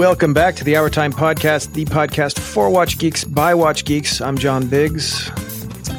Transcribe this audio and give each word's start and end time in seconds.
Welcome 0.00 0.32
back 0.32 0.56
to 0.56 0.64
the 0.64 0.78
Hour 0.78 0.88
Time 0.88 1.12
Podcast, 1.12 1.74
the 1.74 1.84
podcast 1.84 2.38
for 2.38 2.70
Watch 2.70 2.96
Geeks 2.96 3.22
by 3.22 3.52
Watch 3.52 3.84
Geeks. 3.84 4.22
I'm 4.22 4.38
John 4.38 4.66
Biggs. 4.66 5.30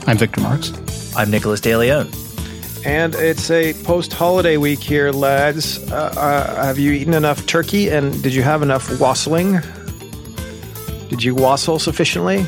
I'm 0.08 0.18
Victor 0.18 0.42
Marks. 0.42 1.16
I'm 1.16 1.30
Nicholas 1.30 1.62
DeLeon. 1.62 2.84
And 2.84 3.14
it's 3.14 3.52
a 3.52 3.74
post 3.84 4.12
holiday 4.12 4.58
week 4.58 4.80
here, 4.80 5.12
lads. 5.12 5.78
Uh, 5.92 6.16
uh, 6.18 6.66
have 6.66 6.80
you 6.80 6.94
eaten 6.94 7.14
enough 7.14 7.46
turkey 7.46 7.90
and 7.90 8.24
did 8.24 8.34
you 8.34 8.42
have 8.42 8.64
enough 8.64 9.00
wassailing? 9.00 9.60
Did 11.10 11.24
you 11.24 11.36
wassail 11.36 11.78
sufficiently? 11.78 12.44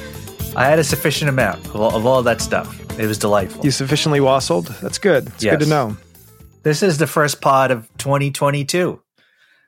I 0.56 0.66
had 0.66 0.80
a 0.80 0.84
sufficient 0.84 1.30
amount 1.30 1.68
of 1.68 1.76
all, 1.76 1.96
of 1.96 2.08
all 2.08 2.24
that 2.24 2.42
stuff. 2.42 2.80
It 3.00 3.06
was 3.06 3.20
delightful. 3.20 3.64
You 3.64 3.70
sufficiently 3.70 4.20
wassailed? 4.20 4.70
That's 4.82 4.98
good. 4.98 5.28
It's 5.28 5.44
yes. 5.44 5.52
good 5.54 5.66
to 5.66 5.70
know. 5.70 5.98
This 6.64 6.82
is 6.82 6.98
the 6.98 7.06
first 7.06 7.42
pod 7.42 7.70
of 7.70 7.88
2022. 8.00 9.03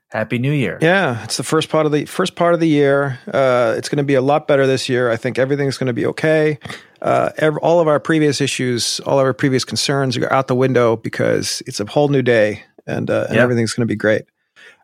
Happy 0.10 0.38
New 0.40 0.52
Year! 0.52 0.78
Yeah, 0.82 1.24
it's 1.24 1.38
the 1.38 1.44
first 1.44 1.70
part 1.70 1.86
of 1.86 1.92
the 1.92 2.06
first 2.06 2.36
part 2.36 2.54
of 2.54 2.60
the 2.60 2.68
year. 2.68 3.20
Uh, 3.28 3.74
it's 3.78 3.90
going 3.90 3.98
to 3.98 4.04
be 4.04 4.14
a 4.14 4.22
lot 4.22 4.48
better 4.48 4.66
this 4.66 4.88
year. 4.88 5.12
I 5.12 5.18
think 5.18 5.38
everything's 5.38 5.78
going 5.78 5.88
to 5.88 5.94
be 5.94 6.06
okay. 6.06 6.60
Uh, 7.02 7.32
every, 7.38 7.60
all 7.62 7.80
of 7.80 7.88
our 7.88 8.00
previous 8.00 8.40
issues, 8.40 9.00
all 9.02 9.20
of 9.20 9.26
our 9.26 9.34
previous 9.34 9.66
concerns 9.66 10.16
are 10.18 10.32
out 10.32 10.48
the 10.48 10.56
window 10.56 10.96
because 10.96 11.62
it's 11.68 11.80
a 11.80 11.86
whole 11.86 12.08
new 12.08 12.22
day, 12.22 12.64
and, 12.88 13.10
uh, 13.10 13.26
and 13.30 13.38
everything's 13.38 13.74
going 13.74 13.88
to 13.88 13.92
be 13.92 13.98
great. 13.98 14.24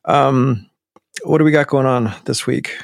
Um, 0.06 0.70
what 1.24 1.38
do 1.38 1.44
we 1.44 1.52
got 1.52 1.68
going 1.68 1.86
on 1.86 2.14
this 2.26 2.46
week? 2.48 2.76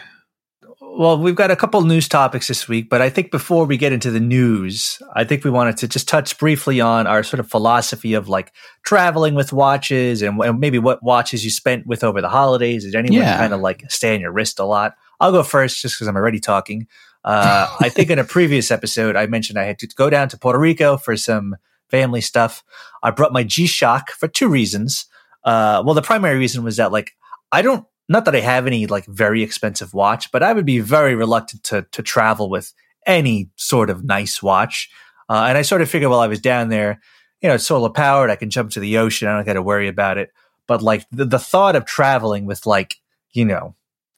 Well, 0.97 1.19
we've 1.19 1.35
got 1.35 1.51
a 1.51 1.55
couple 1.55 1.79
news 1.83 2.07
topics 2.07 2.47
this 2.47 2.67
week, 2.67 2.89
but 2.89 3.03
I 3.03 3.09
think 3.09 3.29
before 3.29 3.65
we 3.65 3.77
get 3.77 3.93
into 3.93 4.09
the 4.09 4.19
news, 4.19 4.99
I 5.13 5.25
think 5.25 5.43
we 5.43 5.51
wanted 5.51 5.77
to 5.77 5.87
just 5.87 6.07
touch 6.07 6.37
briefly 6.39 6.81
on 6.81 7.05
our 7.05 7.21
sort 7.21 7.39
of 7.39 7.47
philosophy 7.47 8.15
of 8.15 8.27
like 8.27 8.51
traveling 8.83 9.35
with 9.35 9.53
watches 9.53 10.23
and, 10.23 10.39
and 10.41 10.59
maybe 10.59 10.79
what 10.79 11.03
watches 11.03 11.45
you 11.45 11.51
spent 11.51 11.85
with 11.85 12.03
over 12.03 12.19
the 12.19 12.29
holidays. 12.29 12.83
Did 12.83 12.95
anyone 12.95 13.21
yeah. 13.21 13.37
kind 13.37 13.53
of 13.53 13.61
like 13.61 13.83
stay 13.91 14.15
on 14.15 14.21
your 14.21 14.31
wrist 14.31 14.57
a 14.57 14.65
lot? 14.65 14.95
I'll 15.19 15.31
go 15.31 15.43
first 15.43 15.83
just 15.83 15.95
because 15.95 16.07
I'm 16.07 16.15
already 16.15 16.39
talking. 16.39 16.87
Uh, 17.23 17.67
I 17.79 17.89
think 17.89 18.09
in 18.09 18.17
a 18.17 18.23
previous 18.23 18.71
episode, 18.71 19.15
I 19.15 19.27
mentioned 19.27 19.59
I 19.59 19.65
had 19.65 19.77
to 19.79 19.87
go 19.87 20.09
down 20.09 20.29
to 20.29 20.37
Puerto 20.37 20.57
Rico 20.57 20.97
for 20.97 21.15
some 21.15 21.57
family 21.89 22.21
stuff. 22.21 22.63
I 23.03 23.11
brought 23.11 23.33
my 23.33 23.43
G 23.43 23.67
Shock 23.67 24.11
for 24.11 24.27
two 24.27 24.47
reasons. 24.47 25.05
Uh, 25.43 25.83
well, 25.85 25.93
the 25.93 26.01
primary 26.01 26.37
reason 26.37 26.63
was 26.63 26.77
that 26.77 26.91
like 26.91 27.11
I 27.51 27.61
don't 27.61 27.85
not 28.09 28.25
that 28.25 28.35
I 28.35 28.39
have 28.39 28.67
any 28.67 28.87
like 28.87 29.05
very 29.05 29.43
expensive 29.43 29.93
watch, 29.93 30.31
but 30.31 30.43
I 30.43 30.53
would 30.53 30.65
be 30.65 30.79
very 30.79 31.15
reluctant 31.15 31.63
to 31.65 31.85
to 31.91 32.01
travel 32.01 32.49
with 32.49 32.73
any 33.05 33.49
sort 33.55 33.89
of 33.89 34.03
nice 34.03 34.41
watch. 34.43 34.89
Uh, 35.29 35.45
and 35.47 35.57
I 35.57 35.61
sort 35.61 35.81
of 35.81 35.89
figured 35.89 36.09
while 36.09 36.19
I 36.19 36.27
was 36.27 36.39
down 36.39 36.69
there, 36.69 37.01
you 37.41 37.49
know, 37.49 37.55
it's 37.55 37.65
solar 37.65 37.89
powered. 37.89 38.29
I 38.29 38.35
can 38.35 38.49
jump 38.49 38.71
to 38.71 38.79
the 38.79 38.97
ocean. 38.97 39.27
I 39.27 39.35
don't 39.35 39.45
got 39.45 39.53
to 39.53 39.61
worry 39.61 39.87
about 39.87 40.17
it. 40.17 40.31
But 40.67 40.81
like 40.81 41.05
the, 41.11 41.25
the 41.25 41.39
thought 41.39 41.75
of 41.75 41.85
traveling 41.85 42.45
with 42.45 42.65
like, 42.65 42.97
you 43.31 43.45
know, 43.45 43.75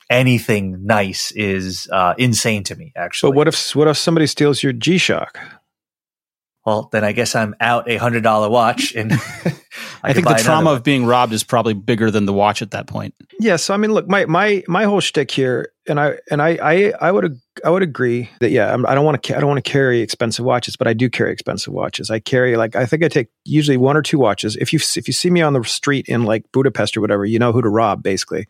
anything 0.10 0.86
nice 0.86 1.32
is 1.32 1.88
uh, 1.92 2.16
insane 2.18 2.64
to 2.66 2.76
me. 2.76 2.92
Actually, 2.96 3.32
but 3.32 3.38
what 3.38 3.48
if 3.48 3.76
what 3.76 3.88
if 3.88 3.98
somebody 3.98 4.28
steals 4.28 4.64
your 4.64 4.74
G 4.74 4.98
Shock? 4.98 5.40
Well, 6.70 6.88
then 6.92 7.04
I 7.04 7.14
guess 7.14 7.34
I'm 7.34 7.56
out 7.60 7.90
a 7.90 7.98
hundred 7.98 8.22
dollar 8.22 8.48
watch 8.48 8.94
and 8.94 9.12
I, 10.04 10.12
I 10.12 10.14
think 10.14 10.28
the 10.28 10.36
trauma 10.36 10.70
of 10.70 10.84
being 10.84 11.04
robbed 11.04 11.34
is 11.34 11.44
probably 11.44 11.74
bigger 11.74 12.12
than 12.12 12.28
the 12.28 12.34
watch 12.34 12.62
at 12.62 12.72
that 12.72 12.86
point. 12.86 13.16
Yeah. 13.40 13.56
So 13.56 13.74
I 13.74 13.78
mean, 13.78 13.92
look, 13.92 14.08
my 14.08 14.26
my 14.26 14.64
my 14.68 14.84
whole 14.84 15.00
shtick 15.00 15.32
here, 15.32 15.72
and 15.88 16.00
I 16.00 16.20
and 16.30 16.44
I 16.44 16.60
I, 16.62 16.94
I 17.02 17.12
would 17.12 17.42
I 17.66 17.72
would 17.72 17.82
agree 17.82 18.30
that 18.40 18.52
yeah, 18.52 18.72
I'm, 18.72 18.86
I 18.86 18.94
don't 18.94 19.04
want 19.04 19.24
to 19.24 19.36
I 19.36 19.40
don't 19.40 19.50
want 19.50 19.66
to 19.66 19.68
carry 19.68 20.02
expensive 20.02 20.46
watches, 20.46 20.76
but 20.76 20.88
I 20.88 20.94
do 20.94 21.10
carry 21.10 21.32
expensive 21.32 21.74
watches. 21.74 22.12
I 22.12 22.20
carry 22.20 22.56
like 22.56 22.76
I 22.76 22.86
think 22.86 23.04
I 23.04 23.08
take 23.08 23.30
usually 23.46 23.78
one 23.78 23.98
or 23.98 24.04
two 24.04 24.20
watches. 24.20 24.56
If 24.56 24.72
you 24.72 24.80
if 24.96 25.08
you 25.08 25.14
see 25.14 25.32
me 25.32 25.42
on 25.42 25.54
the 25.54 25.64
street 25.64 26.06
in 26.08 26.24
like 26.24 26.46
Budapest 26.52 26.96
or 26.96 27.02
whatever, 27.02 27.26
you 27.26 27.40
know 27.40 27.52
who 27.52 27.64
to 27.64 27.70
rob 27.70 28.04
basically 28.04 28.48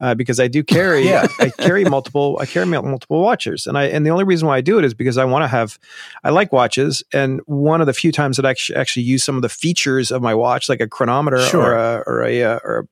uh, 0.00 0.14
because 0.14 0.38
I 0.40 0.48
do 0.48 0.62
carry 0.62 1.04
yeah. 1.08 1.26
I, 1.38 1.46
I, 1.46 1.50
carry 1.50 1.84
multiple 1.84 2.38
I 2.40 2.46
carry 2.46 2.66
multiple 2.66 3.20
watches 3.20 3.66
and 3.66 3.78
I 3.78 3.84
and 3.84 4.04
the 4.04 4.10
only 4.10 4.24
reason 4.24 4.46
why 4.48 4.56
I 4.56 4.60
do 4.60 4.78
it 4.78 4.84
is 4.84 4.94
because 4.94 5.18
I 5.18 5.24
want 5.24 5.44
to 5.44 5.48
have 5.48 5.78
I 6.24 6.30
like 6.30 6.52
watches 6.52 7.02
and 7.12 7.40
one 7.46 7.80
of 7.80 7.86
the 7.86 7.94
few 7.94 8.12
times 8.12 8.36
that 8.36 8.46
I 8.46 8.50
actually, 8.50 8.76
actually 8.76 9.02
use 9.04 9.24
some 9.24 9.36
of 9.36 9.42
the 9.42 9.48
features 9.48 10.10
of 10.10 10.22
my 10.22 10.34
watch 10.34 10.68
like 10.68 10.80
a 10.80 10.88
chronometer 10.88 11.40
sure. 11.40 11.62
or 11.62 11.74
a 11.74 12.02
or 12.06 12.24
a, 12.24 12.42
uh, 12.42 12.58
or 12.64 12.78
a 12.78 12.84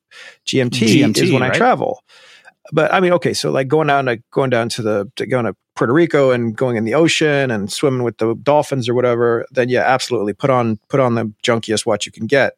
GMT, 0.46 0.70
GMT 0.70 1.22
is 1.22 1.32
when 1.32 1.42
right? 1.42 1.52
I 1.52 1.56
travel. 1.56 2.02
But 2.72 2.92
I 2.94 3.00
mean, 3.00 3.12
okay, 3.12 3.34
so 3.34 3.50
like 3.50 3.68
going 3.68 3.88
down 3.88 4.06
to 4.06 4.22
going 4.30 4.50
down 4.50 4.68
to 4.70 4.82
the 4.82 5.10
to 5.16 5.26
going 5.26 5.44
to 5.44 5.54
Puerto 5.76 5.92
Rico 5.92 6.30
and 6.30 6.56
going 6.56 6.76
in 6.76 6.84
the 6.84 6.94
ocean 6.94 7.50
and 7.50 7.70
swimming 7.70 8.04
with 8.04 8.18
the 8.18 8.34
dolphins 8.42 8.88
or 8.88 8.94
whatever, 8.94 9.44
then 9.50 9.68
yeah, 9.68 9.82
absolutely 9.82 10.32
put 10.32 10.50
on 10.50 10.78
put 10.88 11.00
on 11.00 11.14
the 11.14 11.32
junkiest 11.42 11.84
watch 11.84 12.06
you 12.06 12.12
can 12.12 12.26
get. 12.26 12.54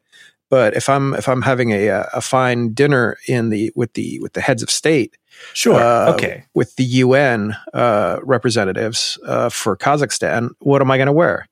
But 0.49 0.75
if 0.75 0.87
I'm 0.87 1.13
if 1.13 1.27
I'm 1.27 1.41
having 1.41 1.71
a 1.71 1.87
a 2.13 2.21
fine 2.21 2.73
dinner 2.73 3.17
in 3.27 3.49
the 3.49 3.71
with 3.75 3.93
the 3.93 4.19
with 4.21 4.33
the 4.33 4.41
heads 4.41 4.63
of 4.63 4.71
state, 4.71 5.17
sure, 5.53 5.75
uh, 5.75 6.13
okay, 6.13 6.45
with 6.53 6.75
the 6.75 6.85
UN 6.85 7.55
uh, 7.73 8.19
representatives 8.23 9.19
uh, 9.25 9.49
for 9.49 9.75
Kazakhstan, 9.75 10.51
what 10.59 10.81
am 10.81 10.89
I 10.89 10.97
going 10.97 11.07
to 11.07 11.13
wear? 11.13 11.47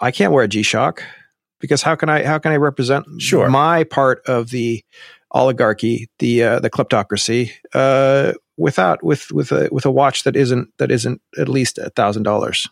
I 0.00 0.10
can't 0.10 0.32
wear 0.32 0.44
a 0.44 0.48
G 0.48 0.62
Shock 0.62 1.02
because 1.60 1.82
how 1.82 1.94
can 1.94 2.08
I 2.08 2.24
how 2.24 2.38
can 2.38 2.52
I 2.52 2.56
represent 2.56 3.06
sure. 3.18 3.48
my 3.48 3.84
part 3.84 4.22
of 4.26 4.50
the 4.50 4.82
oligarchy, 5.30 6.08
the 6.18 6.42
uh, 6.42 6.60
the 6.60 6.70
kleptocracy, 6.70 7.52
uh, 7.74 8.32
without 8.56 9.02
with 9.02 9.30
with 9.32 9.52
a 9.52 9.68
with 9.70 9.84
a 9.84 9.90
watch 9.90 10.24
that 10.24 10.36
isn't 10.36 10.68
that 10.78 10.90
isn't 10.90 11.20
at 11.38 11.48
least 11.48 11.78
a 11.78 11.90
thousand 11.90 12.22
dollars? 12.22 12.68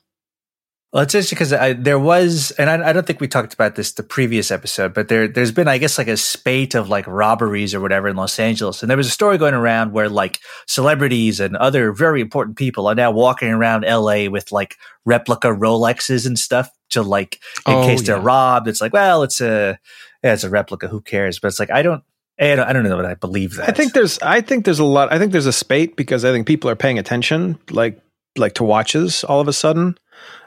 Well, 0.94 1.02
it's 1.02 1.12
interesting 1.12 1.36
because 1.50 1.82
there 1.82 1.98
was, 1.98 2.52
and 2.52 2.70
I, 2.70 2.90
I, 2.90 2.92
don't 2.92 3.04
think 3.04 3.20
we 3.20 3.26
talked 3.26 3.52
about 3.52 3.74
this 3.74 3.90
the 3.90 4.04
previous 4.04 4.52
episode, 4.52 4.94
but 4.94 5.08
there, 5.08 5.26
there's 5.26 5.50
been, 5.50 5.66
I 5.66 5.78
guess, 5.78 5.98
like 5.98 6.06
a 6.06 6.16
spate 6.16 6.76
of 6.76 6.88
like 6.88 7.04
robberies 7.08 7.74
or 7.74 7.80
whatever 7.80 8.06
in 8.06 8.14
Los 8.14 8.38
Angeles, 8.38 8.80
and 8.80 8.88
there 8.88 8.96
was 8.96 9.08
a 9.08 9.10
story 9.10 9.36
going 9.36 9.54
around 9.54 9.90
where 9.90 10.08
like 10.08 10.38
celebrities 10.68 11.40
and 11.40 11.56
other 11.56 11.90
very 11.90 12.20
important 12.20 12.56
people 12.56 12.86
are 12.86 12.94
now 12.94 13.10
walking 13.10 13.48
around 13.48 13.82
LA 13.82 14.30
with 14.30 14.52
like 14.52 14.76
replica 15.04 15.48
Rolexes 15.48 16.28
and 16.28 16.38
stuff 16.38 16.70
to 16.90 17.02
like 17.02 17.40
in 17.66 17.74
oh, 17.74 17.86
case 17.86 18.02
yeah. 18.02 18.14
they're 18.14 18.22
robbed. 18.22 18.68
It's 18.68 18.80
like, 18.80 18.92
well, 18.92 19.24
it's 19.24 19.40
a, 19.40 19.76
yeah, 20.22 20.34
it's 20.34 20.44
a 20.44 20.50
replica. 20.50 20.86
Who 20.86 21.00
cares? 21.00 21.40
But 21.40 21.48
it's 21.48 21.58
like 21.58 21.72
I 21.72 21.82
don't. 21.82 22.04
I 22.38 22.54
don't, 22.56 22.68
I 22.68 22.72
don't 22.72 22.82
know 22.84 22.96
that 22.96 23.06
I 23.06 23.14
believe 23.14 23.54
that. 23.56 23.68
I 23.68 23.72
think 23.72 23.92
there's, 23.94 24.18
I 24.18 24.40
think 24.40 24.64
there's 24.64 24.80
a 24.80 24.84
lot. 24.84 25.12
I 25.12 25.18
think 25.18 25.30
there's 25.30 25.46
a 25.46 25.52
spate 25.52 25.94
because 25.96 26.24
I 26.24 26.32
think 26.32 26.48
people 26.48 26.68
are 26.68 26.74
paying 26.74 26.98
attention, 26.98 27.60
like, 27.70 28.00
like 28.36 28.54
to 28.54 28.64
watches 28.64 29.22
all 29.22 29.40
of 29.40 29.46
a 29.46 29.52
sudden 29.52 29.96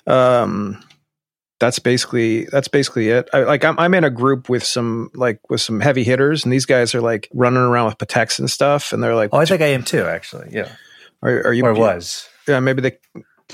um, 0.05 0.83
that's 1.59 1.79
basically 1.79 2.45
that's 2.45 2.67
basically 2.67 3.09
it. 3.09 3.29
I, 3.33 3.43
like 3.43 3.65
I'm, 3.65 3.77
I'm 3.79 3.93
in 3.93 4.03
a 4.03 4.09
group 4.09 4.49
with 4.49 4.63
some 4.63 5.09
like 5.13 5.39
with 5.49 5.61
some 5.61 5.79
heavy 5.79 6.03
hitters, 6.03 6.43
and 6.43 6.53
these 6.53 6.65
guys 6.65 6.93
are 6.93 7.01
like 7.01 7.27
running 7.33 7.59
around 7.59 7.87
with 7.87 7.97
Pateks 7.97 8.39
and 8.39 8.49
stuff, 8.49 8.93
and 8.93 9.03
they're 9.03 9.15
like, 9.15 9.31
"Oh, 9.33 9.37
I 9.37 9.45
think 9.45 9.61
I 9.61 9.67
am 9.67 9.83
too." 9.83 10.03
Actually, 10.03 10.49
yeah. 10.51 10.71
Are, 11.23 11.47
are 11.47 11.53
you? 11.53 11.65
Or 11.65 11.73
was? 11.73 12.29
Yeah, 12.47 12.59
maybe 12.59 12.81
they. 12.81 12.97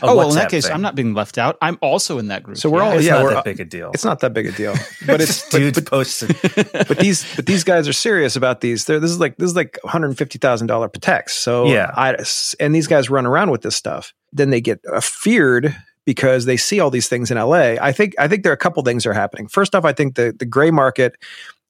Oh, 0.01 0.15
well, 0.17 0.29
in 0.29 0.35
that 0.35 0.49
case, 0.49 0.65
thing. 0.65 0.73
I'm 0.73 0.81
not 0.81 0.95
being 0.95 1.13
left 1.13 1.37
out. 1.37 1.55
I'm 1.61 1.77
also 1.79 2.17
in 2.17 2.29
that 2.29 2.41
group. 2.41 2.57
So 2.57 2.67
we're 2.67 2.81
all 2.81 2.93
it's 2.93 3.05
yeah, 3.05 3.13
not 3.13 3.23
we're, 3.25 3.33
that 3.35 3.43
big 3.43 3.59
a 3.59 3.65
deal. 3.65 3.91
It's 3.93 4.03
not 4.03 4.21
that 4.21 4.33
big 4.33 4.47
a 4.47 4.51
deal, 4.51 4.73
but 5.05 5.21
it's 5.21 5.47
dudes 5.49 5.79
but, 5.79 5.89
posted. 5.89 6.35
but 6.73 6.97
these 6.97 7.35
but 7.35 7.45
these 7.45 7.63
guys 7.63 7.87
are 7.87 7.93
serious 7.93 8.35
about 8.35 8.61
these. 8.61 8.85
They're, 8.85 8.99
this 8.99 9.11
is 9.11 9.19
like 9.19 9.37
this 9.37 9.51
is 9.51 9.55
like 9.55 9.77
150 9.83 10.39
thousand 10.39 10.67
dollar 10.67 10.89
Pateks. 10.89 11.29
So 11.29 11.67
yeah, 11.67 11.91
I, 11.95 12.15
and 12.59 12.73
these 12.73 12.87
guys 12.87 13.09
run 13.09 13.27
around 13.27 13.51
with 13.51 13.61
this 13.61 13.75
stuff. 13.75 14.13
Then 14.31 14.49
they 14.49 14.61
get 14.61 14.81
uh, 14.91 14.99
feared 14.99 15.75
because 16.05 16.45
they 16.45 16.57
see 16.57 16.79
all 16.79 16.89
these 16.89 17.07
things 17.07 17.31
in 17.31 17.37
LA. 17.37 17.75
I 17.81 17.91
think 17.91 18.15
I 18.19 18.27
think 18.27 18.43
there 18.43 18.51
are 18.51 18.55
a 18.55 18.57
couple 18.57 18.83
things 18.83 19.05
are 19.05 19.13
happening. 19.13 19.47
First 19.47 19.75
off, 19.75 19.85
I 19.85 19.93
think 19.93 20.15
the 20.15 20.35
the 20.37 20.45
gray 20.45 20.71
market 20.71 21.15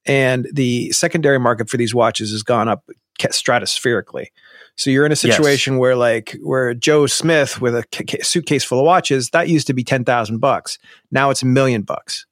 and 0.06 0.48
the 0.52 0.92
secondary 0.92 1.40
market 1.40 1.70
for 1.70 1.78
these 1.78 1.96
watches 1.96 2.32
has 2.32 2.44
gone 2.44 2.68
up 2.68 2.84
stratospherically. 3.20 4.28
So 4.76 4.90
you're 4.90 5.06
in 5.06 5.12
a 5.12 5.18
situation 5.18 5.74
yes. 5.74 5.80
where 5.80 5.96
like 5.96 6.38
where 6.42 6.74
Joe 6.74 7.06
Smith 7.06 7.62
with 7.62 7.76
a 7.76 7.86
suitcase 8.24 8.64
full 8.64 8.80
of 8.80 8.86
watches 8.86 9.30
that 9.30 9.48
used 9.48 9.68
to 9.68 9.74
be 9.74 9.84
ten 9.84 10.04
thousand 10.04 10.40
bucks. 10.40 10.80
Now 11.12 11.30
it's 11.30 11.44
a 11.44 11.46
million 11.46 11.84
bucks. 11.84 12.26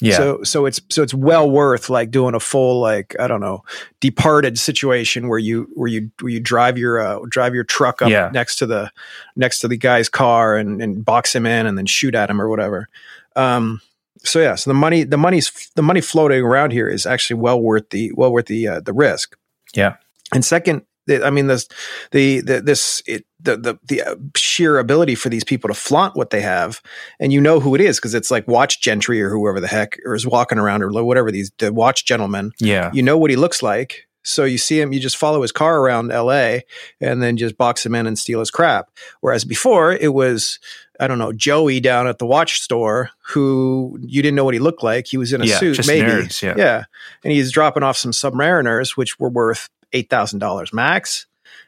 Yeah. 0.00 0.16
So 0.16 0.42
so 0.42 0.66
it's 0.66 0.80
so 0.90 1.02
it's 1.02 1.14
well 1.14 1.50
worth 1.50 1.88
like 1.88 2.10
doing 2.10 2.34
a 2.34 2.40
full 2.40 2.80
like 2.80 3.16
I 3.18 3.26
don't 3.26 3.40
know 3.40 3.64
departed 4.00 4.58
situation 4.58 5.28
where 5.28 5.38
you 5.38 5.70
where 5.74 5.88
you 5.88 6.10
where 6.20 6.30
you 6.30 6.40
drive 6.40 6.76
your 6.76 7.00
uh, 7.00 7.20
drive 7.28 7.54
your 7.54 7.64
truck 7.64 8.02
up 8.02 8.10
yeah. 8.10 8.30
next 8.32 8.56
to 8.56 8.66
the 8.66 8.90
next 9.36 9.60
to 9.60 9.68
the 9.68 9.76
guy's 9.76 10.08
car 10.10 10.56
and, 10.56 10.82
and 10.82 11.02
box 11.04 11.34
him 11.34 11.46
in 11.46 11.66
and 11.66 11.78
then 11.78 11.86
shoot 11.86 12.14
at 12.14 12.28
him 12.28 12.42
or 12.42 12.48
whatever. 12.48 12.88
Um, 13.36 13.80
so 14.22 14.40
yeah, 14.40 14.54
so 14.54 14.70
the 14.70 14.74
money 14.74 15.02
the 15.04 15.16
money's 15.16 15.70
the 15.76 15.82
money 15.82 16.00
floating 16.00 16.42
around 16.42 16.72
here 16.72 16.88
is 16.88 17.06
actually 17.06 17.40
well 17.40 17.60
worth 17.60 17.88
the 17.90 18.12
well 18.14 18.32
worth 18.32 18.46
the 18.46 18.68
uh, 18.68 18.80
the 18.80 18.92
risk. 18.92 19.36
Yeah. 19.74 19.96
And 20.32 20.44
second, 20.44 20.82
I 21.08 21.30
mean, 21.30 21.46
this, 21.46 21.68
the, 22.10 22.40
the, 22.40 22.60
this, 22.60 23.02
it, 23.06 23.24
the, 23.40 23.56
the, 23.56 23.78
the 23.84 24.02
uh, 24.02 24.16
sheer 24.34 24.78
ability 24.78 25.14
for 25.14 25.28
these 25.28 25.44
people 25.44 25.68
to 25.68 25.74
flaunt 25.74 26.16
what 26.16 26.30
they 26.30 26.40
have, 26.40 26.80
and 27.20 27.32
you 27.32 27.40
know 27.40 27.60
who 27.60 27.74
it 27.74 27.80
is 27.80 27.98
because 27.98 28.14
it's 28.14 28.30
like 28.30 28.46
watch 28.48 28.80
gentry 28.80 29.22
or 29.22 29.30
whoever 29.30 29.60
the 29.60 29.68
heck 29.68 29.98
or 30.04 30.14
is 30.14 30.26
walking 30.26 30.58
around 30.58 30.82
or 30.82 30.90
whatever 31.04 31.30
these 31.30 31.52
the 31.58 31.72
watch 31.72 32.04
gentlemen. 32.04 32.52
Yeah, 32.58 32.90
you 32.92 33.02
know 33.02 33.18
what 33.18 33.30
he 33.30 33.36
looks 33.36 33.62
like. 33.62 34.06
So 34.26 34.44
you 34.44 34.58
see 34.58 34.80
him, 34.80 34.92
you 34.92 34.98
just 34.98 35.16
follow 35.16 35.40
his 35.42 35.52
car 35.52 35.78
around 35.78 36.10
L.A. 36.10 36.64
and 37.00 37.22
then 37.22 37.36
just 37.36 37.56
box 37.56 37.86
him 37.86 37.94
in 37.94 38.08
and 38.08 38.18
steal 38.18 38.40
his 38.40 38.50
crap. 38.50 38.90
Whereas 39.20 39.44
before 39.44 39.92
it 39.92 40.12
was, 40.12 40.58
I 40.98 41.06
don't 41.06 41.20
know, 41.20 41.32
Joey 41.32 41.78
down 41.78 42.08
at 42.08 42.18
the 42.18 42.26
watch 42.26 42.60
store 42.60 43.10
who 43.22 43.96
you 44.00 44.22
didn't 44.22 44.34
know 44.34 44.44
what 44.44 44.54
he 44.54 44.58
looked 44.58 44.82
like. 44.82 45.06
He 45.06 45.16
was 45.16 45.32
in 45.32 45.42
a 45.42 45.46
yeah, 45.46 45.58
suit, 45.58 45.86
maybe, 45.86 46.08
nerds, 46.08 46.42
yeah. 46.42 46.54
yeah, 46.56 46.84
and 47.22 47.32
he's 47.32 47.52
dropping 47.52 47.84
off 47.84 47.96
some 47.96 48.10
Submariners, 48.10 48.96
which 48.96 49.20
were 49.20 49.28
worth 49.28 49.68
eight 49.92 50.10
thousand 50.10 50.38
dollars 50.38 50.72
max. 50.72 51.26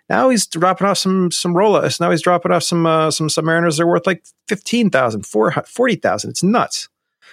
Now 0.08 0.30
he's 0.30 0.46
dropping 0.46 0.86
off 0.86 0.98
some 0.98 1.30
some 1.30 1.54
Rolex. 1.54 2.00
Now 2.00 2.10
he's 2.10 2.22
dropping 2.22 2.52
off 2.52 2.62
some 2.62 2.86
uh, 2.86 3.10
some 3.10 3.28
Submariners. 3.28 3.76
They're 3.76 3.86
worth 3.86 4.06
like 4.06 4.24
15,000, 4.48 5.26
40,000. 5.26 6.30
It's 6.30 6.42
nuts. 6.42 6.88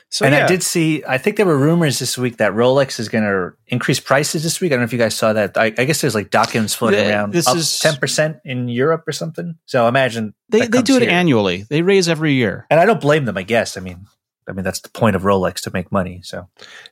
So, 0.09 0.25
and 0.25 0.35
yeah. 0.35 0.45
I 0.45 0.47
did 0.47 0.63
see, 0.63 1.03
I 1.05 1.17
think 1.17 1.35
there 1.35 1.45
were 1.45 1.57
rumors 1.57 1.99
this 1.99 2.17
week 2.17 2.37
that 2.37 2.53
Rolex 2.53 2.99
is 2.99 3.09
going 3.09 3.23
to 3.23 3.51
increase 3.67 3.99
prices 3.99 4.43
this 4.43 4.61
week. 4.61 4.71
I 4.71 4.75
don't 4.75 4.81
know 4.81 4.85
if 4.85 4.93
you 4.93 4.99
guys 4.99 5.15
saw 5.15 5.33
that. 5.33 5.57
I, 5.57 5.65
I 5.65 5.85
guess 5.85 6.01
there's 6.01 6.15
like 6.15 6.29
documents 6.29 6.73
floating 6.73 7.03
the, 7.03 7.09
around. 7.09 7.33
This 7.33 7.47
up 7.47 7.57
is 7.57 7.67
10% 7.67 8.39
in 8.45 8.69
Europe 8.69 9.03
or 9.07 9.11
something. 9.11 9.55
So 9.65 9.87
imagine 9.87 10.33
they, 10.49 10.67
they 10.67 10.81
do 10.83 10.95
it 10.97 11.01
here. 11.01 11.11
annually. 11.11 11.65
They 11.69 11.81
raise 11.81 12.07
every 12.07 12.33
year. 12.33 12.65
And 12.69 12.79
I 12.79 12.85
don't 12.85 13.01
blame 13.01 13.25
them, 13.25 13.37
I 13.37 13.43
guess. 13.43 13.77
I 13.77 13.81
mean, 13.81 14.05
I 14.47 14.51
mean 14.51 14.63
that's 14.63 14.81
the 14.81 14.89
point 14.89 15.15
of 15.15 15.23
Rolex 15.23 15.61
to 15.61 15.71
make 15.73 15.91
money. 15.91 16.21
So 16.23 16.47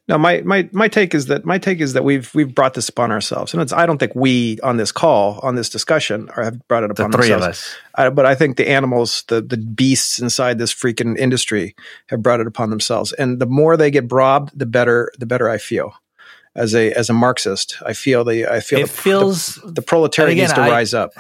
no, 0.07 0.17
my 0.17 0.41
my 0.41 0.69
my 0.71 0.87
take 0.87 1.13
is 1.13 1.27
that 1.27 1.45
my 1.45 1.57
take 1.57 1.81
is 1.81 1.93
that 1.93 2.03
we've 2.03 2.33
we've 2.33 2.53
brought 2.53 2.73
this 2.73 2.89
upon 2.89 3.11
ourselves, 3.11 3.53
and 3.53 3.61
it's 3.61 3.71
I 3.71 3.85
don't 3.85 3.99
think 3.99 4.15
we 4.15 4.59
on 4.61 4.77
this 4.77 4.91
call 4.91 5.39
on 5.43 5.55
this 5.55 5.69
discussion 5.69 6.29
are, 6.35 6.43
have 6.43 6.67
brought 6.67 6.83
it 6.83 6.91
upon 6.91 7.11
the 7.11 7.17
three 7.17 7.31
of 7.31 7.41
us. 7.41 7.75
I, 7.95 8.09
but 8.09 8.25
I 8.25 8.33
think 8.33 8.57
the 8.57 8.69
animals, 8.69 9.23
the 9.27 9.41
the 9.41 9.57
beasts 9.57 10.19
inside 10.19 10.57
this 10.57 10.73
freaking 10.73 11.17
industry, 11.17 11.75
have 12.07 12.23
brought 12.23 12.39
it 12.39 12.47
upon 12.47 12.71
themselves, 12.71 13.13
and 13.13 13.39
the 13.39 13.45
more 13.45 13.77
they 13.77 13.91
get 13.91 14.11
robbed, 14.11 14.57
the 14.57 14.65
better 14.65 15.11
the 15.19 15.25
better 15.25 15.49
I 15.49 15.57
feel. 15.59 15.93
As 16.55 16.75
a 16.75 16.91
as 16.93 17.09
a 17.09 17.13
Marxist, 17.13 17.77
I 17.83 17.93
feel 17.93 18.23
the 18.23 18.45
I 18.45 18.59
feel 18.59 18.79
it 18.79 18.83
the, 18.83 18.87
feels 18.89 19.55
the, 19.55 19.71
the 19.71 19.81
proletariat 19.81 20.33
again, 20.33 20.43
needs 20.43 20.53
to 20.53 20.61
I, 20.61 20.69
rise 20.69 20.93
up. 20.93 21.13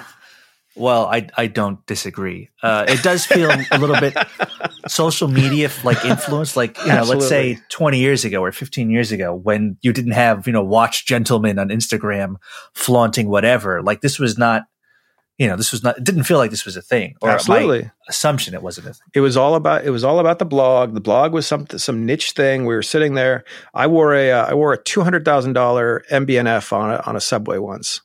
Well, 0.75 1.05
I 1.05 1.27
I 1.37 1.47
don't 1.47 1.85
disagree. 1.85 2.49
Uh, 2.63 2.85
it 2.87 3.03
does 3.03 3.25
feel 3.25 3.51
a 3.71 3.77
little 3.77 3.99
bit 3.99 4.15
social 4.87 5.27
media 5.27 5.69
like 5.83 6.03
influence, 6.03 6.57
like 6.57 6.77
you 6.79 6.87
know, 6.87 6.93
Absolutely. 6.93 7.19
let's 7.19 7.29
say 7.29 7.59
twenty 7.69 7.99
years 7.99 8.25
ago 8.25 8.41
or 8.41 8.51
fifteen 8.51 8.89
years 8.89 9.11
ago, 9.11 9.35
when 9.35 9.77
you 9.81 9.93
didn't 9.93 10.13
have 10.13 10.47
you 10.47 10.53
know 10.53 10.63
watch 10.63 11.05
gentlemen 11.05 11.59
on 11.59 11.69
Instagram 11.69 12.35
flaunting 12.73 13.29
whatever. 13.29 13.83
Like 13.83 14.01
this 14.01 14.17
was 14.17 14.39
not, 14.39 14.63
you 15.37 15.47
know, 15.47 15.55
this 15.55 15.71
was 15.71 15.83
not. 15.83 15.99
It 15.99 16.05
didn't 16.05 16.23
feel 16.23 16.39
like 16.39 16.49
this 16.49 16.65
was 16.65 16.75
a 16.75 16.81
thing. 16.81 17.17
Or 17.21 17.29
Absolutely, 17.29 17.91
assumption 18.09 18.55
it 18.55 18.63
wasn't 18.63 18.87
a 18.87 18.93
thing. 18.93 19.07
It 19.13 19.19
was 19.19 19.37
all 19.37 19.53
about 19.53 19.85
it 19.85 19.91
was 19.91 20.03
all 20.03 20.17
about 20.17 20.39
the 20.39 20.45
blog. 20.45 20.95
The 20.95 21.01
blog 21.01 21.33
was 21.33 21.45
some 21.45 21.67
some 21.67 22.03
niche 22.03 22.31
thing. 22.31 22.65
We 22.65 22.73
were 22.73 22.81
sitting 22.81 23.13
there. 23.13 23.43
I 23.75 23.85
wore 23.85 24.15
a 24.15 24.31
uh, 24.31 24.45
I 24.47 24.55
wore 24.55 24.73
a 24.73 24.81
two 24.81 25.01
hundred 25.01 25.23
thousand 25.23 25.53
dollar 25.53 26.03
MB&F 26.09 26.73
on 26.73 26.93
a, 26.93 27.03
on 27.05 27.15
a 27.15 27.21
subway 27.21 27.59
once. 27.59 28.01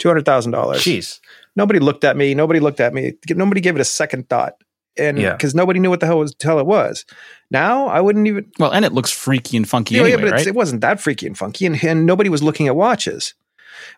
Two 0.00 0.08
hundred 0.08 0.24
thousand 0.24 0.50
dollars. 0.50 0.78
Jeez 0.78 1.20
nobody 1.56 1.80
looked 1.80 2.04
at 2.04 2.16
me. 2.16 2.34
Nobody 2.34 2.60
looked 2.60 2.80
at 2.80 2.94
me. 2.94 3.14
Nobody 3.30 3.60
gave 3.60 3.74
it 3.74 3.80
a 3.80 3.84
second 3.84 4.28
thought. 4.28 4.54
And 4.96 5.16
because 5.16 5.54
yeah. 5.54 5.58
nobody 5.58 5.78
knew 5.78 5.90
what 5.90 6.00
the 6.00 6.06
hell 6.06 6.18
was 6.18 6.34
hell 6.42 6.58
it 6.58 6.66
was. 6.66 7.04
Now 7.50 7.86
I 7.86 8.00
wouldn't 8.00 8.26
even. 8.26 8.50
Well, 8.58 8.72
and 8.72 8.84
it 8.84 8.92
looks 8.92 9.12
freaky 9.12 9.56
and 9.56 9.68
funky 9.68 9.94
yeah, 9.94 10.02
anyway, 10.02 10.18
yeah, 10.18 10.24
but 10.24 10.32
right? 10.32 10.46
it 10.46 10.54
wasn't 10.54 10.80
that 10.80 11.00
freaky 11.00 11.26
and 11.26 11.38
funky, 11.38 11.66
and, 11.66 11.82
and 11.84 12.04
nobody 12.04 12.28
was 12.28 12.42
looking 12.42 12.66
at 12.66 12.74
watches. 12.74 13.34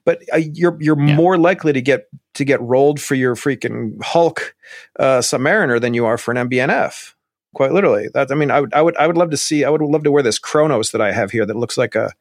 But 0.05 0.23
uh, 0.33 0.37
you're 0.37 0.77
you're 0.79 1.01
yeah. 1.01 1.15
more 1.15 1.39
likely 1.39 1.73
to 1.73 1.81
get 1.81 2.09
to 2.35 2.45
get 2.45 2.61
rolled 2.61 3.01
for 3.01 3.15
your 3.15 3.35
freaking 3.35 4.03
Hulk 4.03 4.55
uh, 4.99 5.19
Submariner 5.21 5.81
than 5.81 5.95
you 5.95 6.05
are 6.05 6.19
for 6.19 6.33
an 6.33 6.49
MB&F 6.49 7.17
quite 7.55 7.73
literally. 7.73 8.09
That 8.15 8.31
I 8.31 8.35
mean, 8.35 8.51
I 8.51 8.61
would, 8.61 8.73
I 8.75 8.83
would, 8.83 8.97
I 8.97 9.07
would 9.07 9.17
love 9.17 9.31
to 9.31 9.37
see. 9.37 9.65
I 9.65 9.71
would 9.71 9.81
love 9.81 10.05
to 10.05 10.13
wear 10.13 10.23
this 10.23 10.39
Chronos 10.39 10.93
that 10.93 11.01
I 11.01 11.13
have 11.13 11.31
here 11.31 11.47
that 11.47 11.57
looks 11.57 11.77
like 11.77 11.95
a 11.95 12.13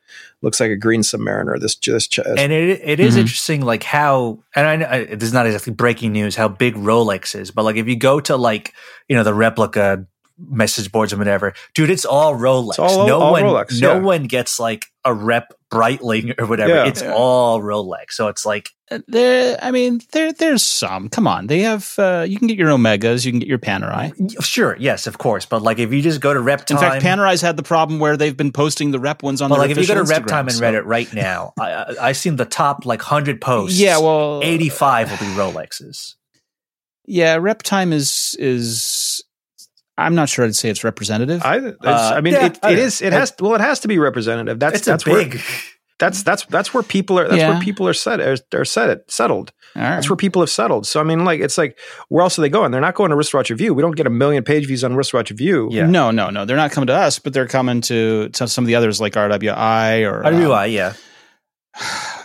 looks 0.41 0.59
like 0.59 0.71
a 0.71 0.75
green 0.75 1.01
Submariner. 1.01 1.59
This 1.59 1.75
just 1.75 2.17
and 2.17 2.51
it 2.51 2.81
it 2.83 2.99
is 2.99 3.13
mm-hmm. 3.13 3.21
interesting, 3.21 3.61
like 3.61 3.83
how 3.83 4.39
and 4.55 4.83
I, 4.83 4.91
I 4.91 5.05
this 5.05 5.27
is 5.27 5.33
not 5.33 5.45
exactly 5.45 5.73
breaking 5.73 6.11
news 6.11 6.35
how 6.35 6.47
big 6.47 6.75
Rolex 6.75 7.35
is, 7.39 7.51
but 7.51 7.63
like 7.63 7.75
if 7.75 7.87
you 7.87 7.95
go 7.95 8.19
to 8.21 8.35
like 8.35 8.73
you 9.07 9.15
know 9.15 9.23
the 9.23 9.33
replica 9.33 10.05
message 10.37 10.91
boards 10.91 11.13
or 11.13 11.17
whatever, 11.17 11.53
dude, 11.73 11.89
it's 11.89 12.05
all 12.05 12.33
Rolex. 12.33 12.69
It's 12.69 12.79
all, 12.79 13.07
no 13.07 13.19
all 13.19 13.31
one, 13.31 13.43
Rolex, 13.43 13.81
no 13.81 13.99
one 13.99 14.23
gets 14.23 14.59
like 14.59 14.85
a 15.03 15.13
rep 15.13 15.53
Breitling 15.71 16.39
or 16.39 16.47
whatever. 16.47 16.73
Yeah, 16.73 16.87
it's 16.87 17.03
yeah. 17.03 17.13
all 17.13 17.61
Rolex. 17.61 18.11
So 18.11 18.27
it's 18.27 18.45
like 18.45 18.71
uh, 18.78 18.78
there. 19.07 19.57
I 19.61 19.71
mean, 19.71 20.01
there 20.11 20.31
there's 20.31 20.63
some. 20.63 21.09
Come 21.09 21.27
on, 21.27 21.47
they 21.47 21.59
have. 21.59 21.93
Uh, 21.97 22.25
you 22.27 22.37
can 22.37 22.47
get 22.47 22.57
your 22.57 22.69
Omegas. 22.69 23.25
You 23.25 23.31
can 23.31 23.39
get 23.39 23.47
your 23.47 23.59
Panerai. 23.59 24.43
Sure, 24.43 24.75
yes, 24.79 25.07
of 25.07 25.17
course. 25.17 25.45
But 25.45 25.61
like, 25.61 25.79
if 25.79 25.93
you 25.93 26.01
just 26.01 26.21
go 26.21 26.33
to 26.33 26.39
Rep 26.39 26.65
Time, 26.65 26.77
in 26.77 26.83
fact, 26.83 27.03
Panerai's 27.03 27.41
had 27.41 27.57
the 27.57 27.63
problem 27.63 27.99
where 27.99 28.17
they've 28.17 28.35
been 28.35 28.51
posting 28.51 28.91
the 28.91 28.99
Rep 28.99 29.23
ones 29.23 29.41
on. 29.41 29.49
But 29.49 29.59
like, 29.59 29.71
if 29.71 29.77
you 29.77 29.87
go 29.87 29.95
to 29.95 30.03
Rep 30.03 30.25
Time 30.25 30.47
and 30.47 30.55
so. 30.55 30.63
Reddit 30.63 30.85
right 30.85 31.11
now, 31.13 31.53
I, 31.59 31.71
I 31.71 32.09
I've 32.09 32.17
seen 32.17 32.35
the 32.35 32.45
top 32.45 32.85
like 32.85 33.01
hundred 33.01 33.41
posts. 33.41 33.79
Yeah, 33.79 33.99
well, 33.99 34.41
eighty 34.43 34.69
five 34.69 35.09
will 35.11 35.17
be 35.17 35.33
Rolexes. 35.33 36.15
Yeah, 37.05 37.37
Rep 37.37 37.63
Time 37.63 37.93
is 37.93 38.35
is 38.39 39.23
I'm 39.97 40.15
not 40.15 40.29
sure 40.29 40.45
I'd 40.45 40.55
say 40.55 40.69
it's 40.69 40.83
representative. 40.83 41.41
I, 41.43 41.57
uh, 41.57 41.73
I 42.15 42.21
mean, 42.21 42.33
yeah, 42.33 42.45
it, 42.45 42.59
it 42.63 42.79
is. 42.79 43.01
It 43.01 43.13
has. 43.13 43.33
Well, 43.39 43.55
it 43.55 43.61
has 43.61 43.81
to 43.81 43.87
be 43.87 43.99
representative. 43.99 44.59
That's 44.59 44.85
that's 44.85 45.03
big. 45.03 45.35
Where, 45.35 45.43
that's 45.99 46.23
that's 46.23 46.45
that's 46.45 46.73
where 46.73 46.81
people 46.81 47.19
are. 47.19 47.27
That's 47.27 47.39
yeah. 47.39 47.51
where 47.51 47.61
people 47.61 47.87
are 47.87 47.93
set. 47.93 48.21
Are, 48.21 48.37
are 48.53 48.65
set 48.65 48.89
it 48.89 49.11
settled. 49.11 49.51
Right. 49.75 49.95
That's 49.95 50.09
where 50.09 50.15
people 50.15 50.41
have 50.41 50.49
settled. 50.49 50.87
So 50.87 50.99
I 50.99 51.03
mean, 51.03 51.25
like 51.25 51.41
it's 51.41 51.57
like 51.57 51.77
where 52.07 52.23
else 52.23 52.39
are 52.39 52.41
they 52.41 52.49
going? 52.49 52.71
They're 52.71 52.81
not 52.81 52.95
going 52.95 53.09
to 53.09 53.15
Wristwatch 53.15 53.49
Review. 53.49 53.73
We 53.73 53.81
don't 53.81 53.95
get 53.95 54.07
a 54.07 54.09
million 54.09 54.43
page 54.43 54.65
views 54.65 54.83
on 54.83 54.95
Wristwatch 54.95 55.29
Review. 55.29 55.67
Yeah. 55.71 55.85
No, 55.85 56.09
no, 56.09 56.29
no. 56.29 56.45
They're 56.45 56.57
not 56.57 56.71
coming 56.71 56.87
to 56.87 56.93
us, 56.93 57.19
but 57.19 57.33
they're 57.33 57.47
coming 57.47 57.81
to, 57.81 58.29
to 58.29 58.47
some 58.47 58.63
of 58.63 58.67
the 58.67 58.75
others 58.75 58.99
like 59.01 59.13
RWI 59.13 60.09
or 60.09 60.23
RWI. 60.23 60.65
Um, 60.65 60.71
yeah. 60.71 60.93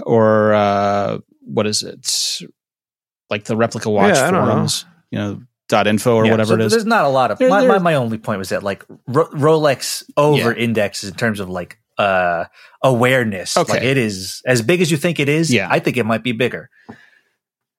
Or 0.06 0.54
uh, 0.54 1.18
what 1.40 1.66
is 1.66 1.82
it? 1.82 2.40
Like 3.28 3.44
the 3.44 3.56
replica 3.56 3.90
watch 3.90 4.14
yeah, 4.14 4.30
forums. 4.30 4.84
Know. 4.84 4.90
You 5.10 5.18
know 5.18 5.42
dot 5.68 5.86
info 5.86 6.16
or 6.16 6.24
yeah, 6.24 6.30
whatever 6.30 6.48
so 6.48 6.54
it 6.54 6.60
is. 6.60 6.72
There's 6.72 6.84
not 6.84 7.04
a 7.04 7.08
lot 7.08 7.30
of 7.30 7.38
they're, 7.38 7.48
my, 7.48 7.60
they're, 7.62 7.70
my, 7.70 7.78
my 7.78 7.94
only 7.94 8.18
point 8.18 8.38
was 8.38 8.50
that 8.50 8.62
like 8.62 8.84
Ro- 9.06 9.30
Rolex 9.30 10.04
over 10.16 10.52
yeah. 10.52 10.62
indexes 10.62 11.10
in 11.10 11.16
terms 11.16 11.40
of 11.40 11.48
like 11.48 11.78
uh 11.98 12.44
awareness. 12.82 13.56
Okay. 13.56 13.72
Like 13.72 13.82
it 13.82 13.96
is 13.96 14.42
as 14.46 14.62
big 14.62 14.80
as 14.80 14.90
you 14.90 14.96
think 14.96 15.20
it 15.20 15.28
is. 15.28 15.52
Yeah. 15.52 15.68
I 15.70 15.78
think 15.78 15.96
it 15.96 16.04
might 16.04 16.22
be 16.22 16.32
bigger. 16.32 16.70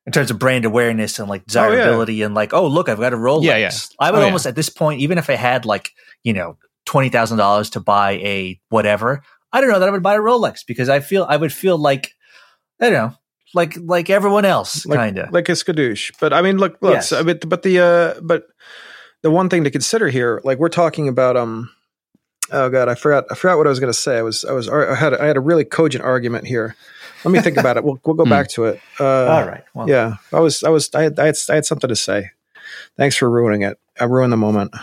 In 0.06 0.12
terms 0.12 0.30
of 0.30 0.38
brand 0.38 0.66
awareness 0.66 1.18
and 1.18 1.28
like 1.28 1.48
desirability 1.48 2.14
oh, 2.14 2.16
yeah. 2.18 2.26
and 2.28 2.36
like, 2.36 2.54
oh 2.54 2.68
look, 2.68 2.90
I've 2.90 3.00
got 3.00 3.14
a 3.14 3.18
Rolex. 3.18 3.44
Yeah, 3.44 3.58
yeah. 3.58 3.72
I 4.00 4.12
would 4.12 4.22
oh, 4.22 4.26
almost 4.26 4.46
at 4.46 4.56
this 4.56 4.70
point, 4.70 5.02
even 5.02 5.18
if 5.18 5.30
I 5.32 5.34
had 5.34 5.66
like, 5.66 5.90
you 6.24 6.32
know, 6.32 6.58
twenty 6.86 7.10
thousand 7.10 7.40
dollars 7.40 7.72
to 7.72 7.80
buy 7.80 8.12
a 8.12 8.60
whatever, 8.70 9.24
I 9.52 9.62
don't 9.62 9.72
know 9.72 9.80
that 9.80 9.90
I 9.90 9.92
would 9.92 10.04
buy 10.04 10.14
a 10.14 10.20
Rolex 10.20 10.60
because 10.68 10.90
I 10.90 11.00
feel 11.00 11.26
I 11.28 11.38
would 11.38 11.52
feel 11.52 11.80
like 11.80 12.12
I 12.80 12.90
don't 12.90 12.94
know, 12.94 13.16
like 13.56 13.76
like 13.82 14.12
everyone 14.12 14.46
else, 14.46 14.86
like, 14.86 15.00
kind 15.00 15.18
of 15.18 15.34
like 15.34 15.50
a 15.50 15.54
skadoosh. 15.54 16.12
But 16.20 16.34
I 16.34 16.44
mean, 16.44 16.60
look, 16.60 16.78
look. 16.82 16.94
Yes. 16.94 17.10
So, 17.10 17.24
but 17.24 17.50
but 17.50 17.64
the 17.64 17.80
uh, 17.80 18.22
but 18.22 18.44
the 19.24 19.32
one 19.32 19.50
thing 19.50 19.64
to 19.64 19.72
consider 19.72 20.10
here, 20.10 20.40
like 20.44 20.60
we're 20.60 20.70
talking 20.70 21.08
about, 21.08 21.36
um, 21.36 21.72
oh 22.52 22.69
god, 22.69 22.90
I 22.90 22.95
forgot 22.95 23.25
I 23.31 23.35
forgot 23.35 23.57
what 23.57 23.68
I 23.68 23.69
was 23.69 23.80
going 23.80 23.92
to 23.92 23.97
say. 23.97 24.18
I 24.18 24.21
was 24.21 24.45
I 24.45 24.52
was 24.54 24.69
I 24.69 24.95
had 24.95 25.14
I 25.14 25.25
had 25.25 25.37
a 25.37 25.42
really 25.42 25.66
cogent 25.66 26.04
argument 26.04 26.47
here. 26.47 26.75
Let 27.23 27.31
me 27.31 27.42
think 27.42 27.57
about 27.57 27.78
it. 27.78 27.83
We'll 27.83 27.99
we'll 28.06 28.16
go 28.16 28.23
hmm. 28.25 28.30
back 28.30 28.49
to 28.49 28.66
it. 28.66 28.80
Uh, 28.99 29.25
All 29.25 29.47
right. 29.47 29.64
Well. 29.73 29.90
Yeah, 29.90 30.16
I 30.31 30.40
was 30.40 30.64
I 30.64 30.69
was 30.69 30.94
I 30.94 31.04
had, 31.04 31.19
I 31.19 31.25
had 31.28 31.35
I 31.49 31.56
had 31.56 31.66
something 31.66 31.87
to 31.87 31.95
say. 31.95 32.31
Thanks 32.97 33.16
for 33.16 33.30
ruining 33.30 33.64
it. 33.64 33.80
I 33.99 34.06
ruined 34.06 34.31
the 34.31 34.37
moment. 34.37 34.73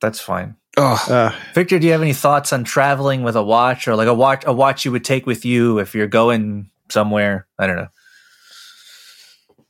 That's 0.00 0.20
fine. 0.20 0.56
Uh, 0.76 1.32
Victor, 1.54 1.78
do 1.78 1.86
you 1.86 1.92
have 1.92 2.02
any 2.02 2.12
thoughts 2.12 2.52
on 2.52 2.62
traveling 2.62 3.24
with 3.24 3.34
a 3.34 3.42
watch 3.42 3.88
or 3.88 3.96
like 3.96 4.06
a 4.06 4.14
watch 4.14 4.44
a 4.46 4.52
watch 4.52 4.84
you 4.84 4.92
would 4.92 5.04
take 5.04 5.26
with 5.26 5.44
you 5.44 5.78
if 5.78 5.94
you're 5.94 6.06
going 6.06 6.70
somewhere? 6.88 7.46
I 7.58 7.66
don't 7.66 7.76
know. 7.76 7.88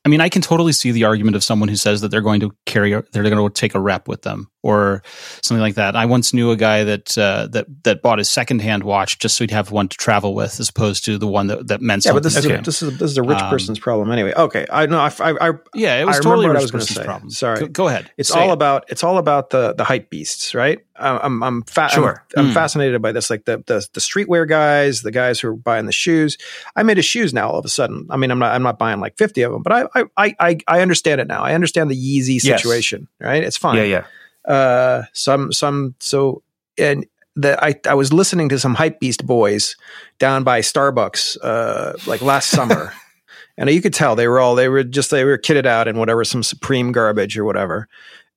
I 0.04 0.10
mean, 0.10 0.20
I 0.20 0.28
can 0.28 0.42
totally 0.42 0.72
see 0.72 0.90
the 0.90 1.04
argument 1.04 1.36
of 1.36 1.44
someone 1.44 1.68
who 1.68 1.76
says 1.76 2.00
that 2.00 2.08
they're 2.08 2.22
going 2.22 2.40
to 2.40 2.54
carry, 2.64 2.90
they're 2.90 3.22
going 3.22 3.36
to 3.36 3.50
take 3.50 3.74
a 3.74 3.80
rep 3.80 4.08
with 4.08 4.22
them 4.22 4.50
or 4.62 5.02
something 5.42 5.60
like 5.60 5.76
that. 5.76 5.94
I 5.94 6.06
once 6.06 6.34
knew 6.34 6.50
a 6.50 6.56
guy 6.56 6.84
that 6.84 7.16
uh, 7.16 7.46
that 7.52 7.66
that 7.84 8.02
bought 8.02 8.18
a 8.18 8.24
secondhand 8.24 8.82
watch 8.82 9.18
just 9.18 9.36
so 9.36 9.44
he'd 9.44 9.50
have 9.50 9.70
one 9.70 9.88
to 9.88 9.96
travel 9.96 10.34
with, 10.34 10.58
as 10.58 10.68
opposed 10.68 11.04
to 11.04 11.18
the 11.18 11.26
one 11.26 11.46
that, 11.46 11.68
that 11.68 11.80
meant 11.80 12.04
yeah, 12.04 12.10
something. 12.10 12.16
but 12.16 12.22
this 12.24 12.36
is, 12.36 12.46
a, 12.46 12.58
this 12.58 12.82
is 12.82 12.88
a, 12.88 12.90
this 12.92 13.10
is 13.10 13.18
a 13.18 13.22
rich 13.22 13.38
um, 13.38 13.50
person's 13.50 13.78
problem 13.78 14.10
anyway. 14.10 14.32
Okay, 14.36 14.66
I 14.70 14.86
know. 14.86 14.98
I, 14.98 15.12
I, 15.20 15.48
I, 15.48 15.52
yeah, 15.74 16.00
it 16.00 16.06
was 16.06 16.18
I 16.18 16.22
totally 16.22 16.46
I 16.48 16.52
was 16.52 16.70
going 16.70 16.84
say. 16.84 17.04
Problem. 17.04 17.30
Sorry, 17.30 17.60
go, 17.60 17.66
go 17.68 17.88
ahead. 17.88 18.10
It's 18.16 18.30
Say 18.30 18.40
all 18.40 18.50
it. 18.50 18.54
about 18.54 18.84
it's 18.88 19.04
all 19.04 19.18
about 19.18 19.50
the 19.50 19.74
the 19.74 19.84
hype 19.84 20.10
beasts, 20.10 20.54
right? 20.54 20.80
I'm 20.98 21.42
I'm 21.42 21.62
fa- 21.62 21.88
sure. 21.90 22.24
I'm, 22.36 22.46
I'm 22.46 22.50
mm. 22.50 22.54
fascinated 22.54 23.00
by 23.00 23.12
this, 23.12 23.30
like 23.30 23.44
the, 23.44 23.62
the 23.66 23.86
the 23.92 24.00
streetwear 24.00 24.48
guys, 24.48 25.02
the 25.02 25.12
guys 25.12 25.38
who 25.40 25.48
are 25.48 25.56
buying 25.56 25.86
the 25.86 25.92
shoes. 25.92 26.36
I 26.74 26.82
made 26.82 26.98
a 26.98 27.02
shoes 27.02 27.32
now 27.32 27.48
all 27.48 27.58
of 27.58 27.64
a 27.64 27.68
sudden. 27.68 28.06
I 28.10 28.16
mean, 28.16 28.30
I'm 28.30 28.38
not 28.38 28.54
I'm 28.54 28.62
not 28.62 28.78
buying 28.78 29.00
like 29.00 29.16
50 29.16 29.42
of 29.42 29.52
them, 29.52 29.62
but 29.62 29.72
I 29.72 30.02
I 30.16 30.34
I, 30.40 30.58
I 30.66 30.80
understand 30.80 31.20
it 31.20 31.28
now. 31.28 31.42
I 31.42 31.54
understand 31.54 31.90
the 31.90 31.96
Yeezy 31.96 32.40
situation, 32.40 33.08
yes. 33.20 33.26
right? 33.26 33.44
It's 33.44 33.56
fine. 33.56 33.76
Yeah, 33.76 33.84
yeah. 33.84 34.04
Uh, 34.48 35.02
some 35.12 35.52
some 35.52 35.94
so 36.00 36.42
and 36.76 37.06
that 37.36 37.62
I 37.62 37.74
I 37.86 37.94
was 37.94 38.12
listening 38.12 38.48
to 38.48 38.58
some 38.58 38.74
hype 38.74 38.98
beast 38.98 39.26
boys 39.26 39.76
down 40.18 40.42
by 40.42 40.60
Starbucks 40.60 41.36
uh 41.42 41.92
like 42.06 42.22
last 42.22 42.48
summer. 42.48 42.92
and 43.58 43.68
you 43.70 43.82
could 43.82 43.94
tell 43.94 44.16
they 44.16 44.28
were 44.28 44.40
all 44.40 44.54
they 44.54 44.68
were 44.68 44.84
just 44.84 45.10
they 45.10 45.24
were 45.24 45.38
kitted 45.38 45.66
out 45.66 45.88
in 45.88 45.98
whatever 45.98 46.24
some 46.24 46.42
supreme 46.42 46.92
garbage 46.92 47.36
or 47.36 47.44
whatever 47.44 47.88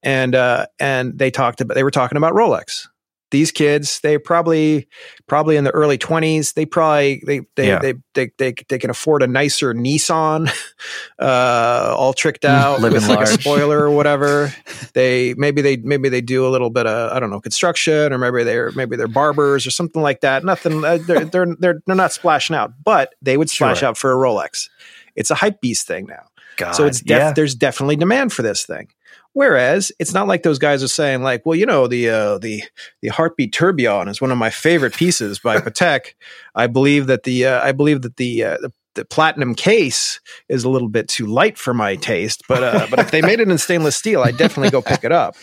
and 0.03 0.36
uh, 0.36 0.65
and 0.80 1.18
they 1.18 1.32
talked 1.32 1.62
about 1.62 1.75
they 1.75 1.84
were 1.84 1.91
talking 1.91 2.18
about 2.18 2.34
Rolex. 2.34 2.88
These 3.31 3.51
kids, 3.51 4.00
they 4.01 4.17
probably 4.17 4.88
probably 5.27 5.55
in 5.55 5.63
the 5.63 5.71
early 5.71 5.97
twenties. 5.97 6.53
They 6.53 6.65
probably 6.65 7.23
they 7.25 7.41
they, 7.55 7.67
yeah. 7.67 7.79
they, 7.79 7.93
they 8.13 8.31
they 8.38 8.53
they 8.69 8.77
can 8.77 8.89
afford 8.89 9.23
a 9.23 9.27
nicer 9.27 9.73
Nissan, 9.73 10.51
uh, 11.19 11.95
all 11.97 12.13
tricked 12.13 12.43
mm, 12.43 12.50
out 12.50 12.81
with 12.81 13.07
like 13.07 13.21
a 13.21 13.27
spoiler 13.27 13.79
or 13.79 13.91
whatever. 13.91 14.53
they 14.93 15.33
maybe 15.35 15.61
they 15.61 15.77
maybe 15.77 16.09
they 16.09 16.21
do 16.21 16.45
a 16.45 16.50
little 16.50 16.69
bit 16.69 16.85
of 16.85 17.11
I 17.11 17.19
don't 17.19 17.29
know 17.29 17.39
construction 17.41 18.13
or 18.13 18.17
maybe 18.17 18.43
they're 18.43 18.71
maybe 18.73 18.95
they're 18.97 19.07
barbers 19.07 19.65
or 19.65 19.71
something 19.71 20.01
like 20.01 20.21
that. 20.21 20.43
Nothing. 20.43 20.83
Uh, 20.83 20.97
they're, 20.97 21.25
they're 21.25 21.55
they're 21.59 21.81
they're 21.85 21.95
not 21.95 22.11
splashing 22.11 22.55
out, 22.55 22.73
but 22.83 23.15
they 23.21 23.38
would 23.38 23.50
splash 23.50 23.79
sure. 23.79 23.89
out 23.89 23.97
for 23.97 24.11
a 24.11 24.15
Rolex. 24.15 24.69
It's 25.15 25.31
a 25.31 25.35
hype 25.35 25.59
beast 25.61 25.88
thing 25.88 26.05
now 26.05 26.23
God, 26.57 26.73
so 26.73 26.85
it's 26.85 27.00
def- 27.01 27.17
yeah. 27.17 27.33
there's 27.33 27.55
definitely 27.55 27.95
demand 27.95 28.33
for 28.33 28.41
this 28.41 28.65
thing. 28.65 28.88
Whereas 29.33 29.91
it's 29.97 30.13
not 30.13 30.27
like 30.27 30.43
those 30.43 30.59
guys 30.59 30.83
are 30.83 30.89
saying 30.89 31.23
like, 31.23 31.45
well, 31.45 31.57
you 31.57 31.65
know, 31.65 31.88
the 31.88 32.09
uh, 32.09 32.38
the 32.38 32.63
the 33.01 33.09
heartbeat 33.09 33.53
tourbillon 33.53 34.09
is 34.09 34.19
one 34.19 34.31
of 34.31 34.38
my 34.38 34.50
favorite 34.50 34.95
pieces 34.95 35.39
by 35.39 35.57
Patek. 35.61 36.15
I 36.53 36.67
believe 36.67 37.07
that 37.07 37.23
the 37.23 37.45
uh, 37.45 37.61
I 37.63 37.71
believe 37.71 38.01
that 38.01 38.17
the, 38.17 38.43
uh, 38.43 38.57
the 38.61 38.73
the 38.95 39.05
platinum 39.05 39.55
case 39.55 40.19
is 40.50 40.65
a 40.65 40.69
little 40.69 40.89
bit 40.89 41.07
too 41.07 41.25
light 41.25 41.57
for 41.57 41.73
my 41.73 41.95
taste, 41.95 42.43
but 42.50 42.63
uh, 42.63 42.88
but 42.89 43.00
if 43.00 43.11
they 43.11 43.21
made 43.21 43.39
it 43.39 43.50
in 43.50 43.57
stainless 43.57 43.95
steel, 43.95 44.21
I'd 44.21 44.38
definitely 44.38 44.69
go 44.69 44.81
pick 44.81 45.03
it 45.03 45.13
up. 45.13 45.35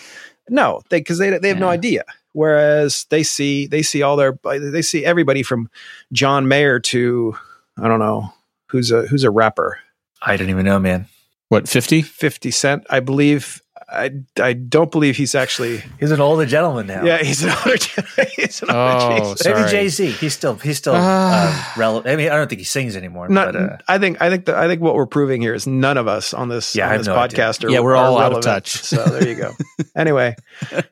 No, 0.50 0.82
because 0.90 1.18
they 1.18 1.36
they 1.38 1.48
have 1.48 1.58
no 1.58 1.68
idea. 1.68 2.04
Whereas 2.32 3.06
they 3.10 3.22
see 3.22 3.66
they 3.66 3.82
see 3.82 4.02
all 4.02 4.16
their 4.16 4.38
they 4.44 4.82
see 4.82 5.04
everybody 5.04 5.42
from 5.42 5.70
John 6.12 6.46
Mayer 6.46 6.78
to 6.80 7.36
I 7.78 7.88
don't 7.88 8.00
know 8.00 8.32
who's 8.68 8.90
a 8.90 9.06
who's 9.06 9.24
a 9.24 9.30
rapper 9.30 9.78
I 10.20 10.36
didn't 10.36 10.50
even 10.50 10.64
know, 10.64 10.78
man. 10.78 11.06
What 11.48 11.68
fifty? 11.68 12.02
50 12.02 12.50
Cent, 12.50 12.86
I 12.90 13.00
believe. 13.00 13.62
I, 13.90 14.10
I 14.38 14.52
don't 14.52 14.90
believe 14.92 15.16
he's 15.16 15.34
actually. 15.34 15.82
He's 15.98 16.10
an 16.10 16.20
older 16.20 16.44
gentleman 16.44 16.86
now. 16.86 17.04
Yeah, 17.04 17.22
he's 17.22 17.42
another. 17.42 17.76
he's 18.36 18.62
another 18.62 18.78
Oh, 19.00 19.34
Jason. 19.34 19.52
Maybe 19.52 19.58
Sorry. 19.60 19.70
Jay 19.70 19.88
Z. 19.88 20.10
He's 20.10 20.34
still 20.34 20.54
he's 20.56 20.76
still 20.76 20.92
Ah. 20.94 21.74
uh, 21.74 21.80
relevant. 21.80 22.12
I 22.12 22.16
mean, 22.16 22.30
I 22.30 22.36
don't 22.36 22.48
think 22.48 22.58
he 22.58 22.64
sings 22.66 22.96
anymore. 22.96 23.28
Not, 23.30 23.54
but, 23.54 23.56
uh, 23.56 23.76
I 23.88 23.98
think. 23.98 24.20
I 24.20 24.28
think. 24.28 24.44
The, 24.44 24.58
I 24.58 24.66
think 24.68 24.82
what 24.82 24.94
we're 24.94 25.06
proving 25.06 25.40
here 25.40 25.54
is 25.54 25.66
none 25.66 25.96
of 25.96 26.06
us 26.06 26.34
on 26.34 26.50
this, 26.50 26.76
Yeah, 26.76 26.90
on 26.90 26.98
this 26.98 27.06
no 27.06 27.16
idea. 27.16 27.38
podcast 27.38 27.64
are. 27.64 27.70
Yeah, 27.70 27.80
we're 27.80 27.96
are 27.96 28.04
all 28.04 28.18
out 28.18 28.34
of 28.34 28.42
touch. 28.42 28.72
So 28.72 29.02
there 29.04 29.26
you 29.26 29.34
go. 29.36 29.52
anyway, 29.96 30.36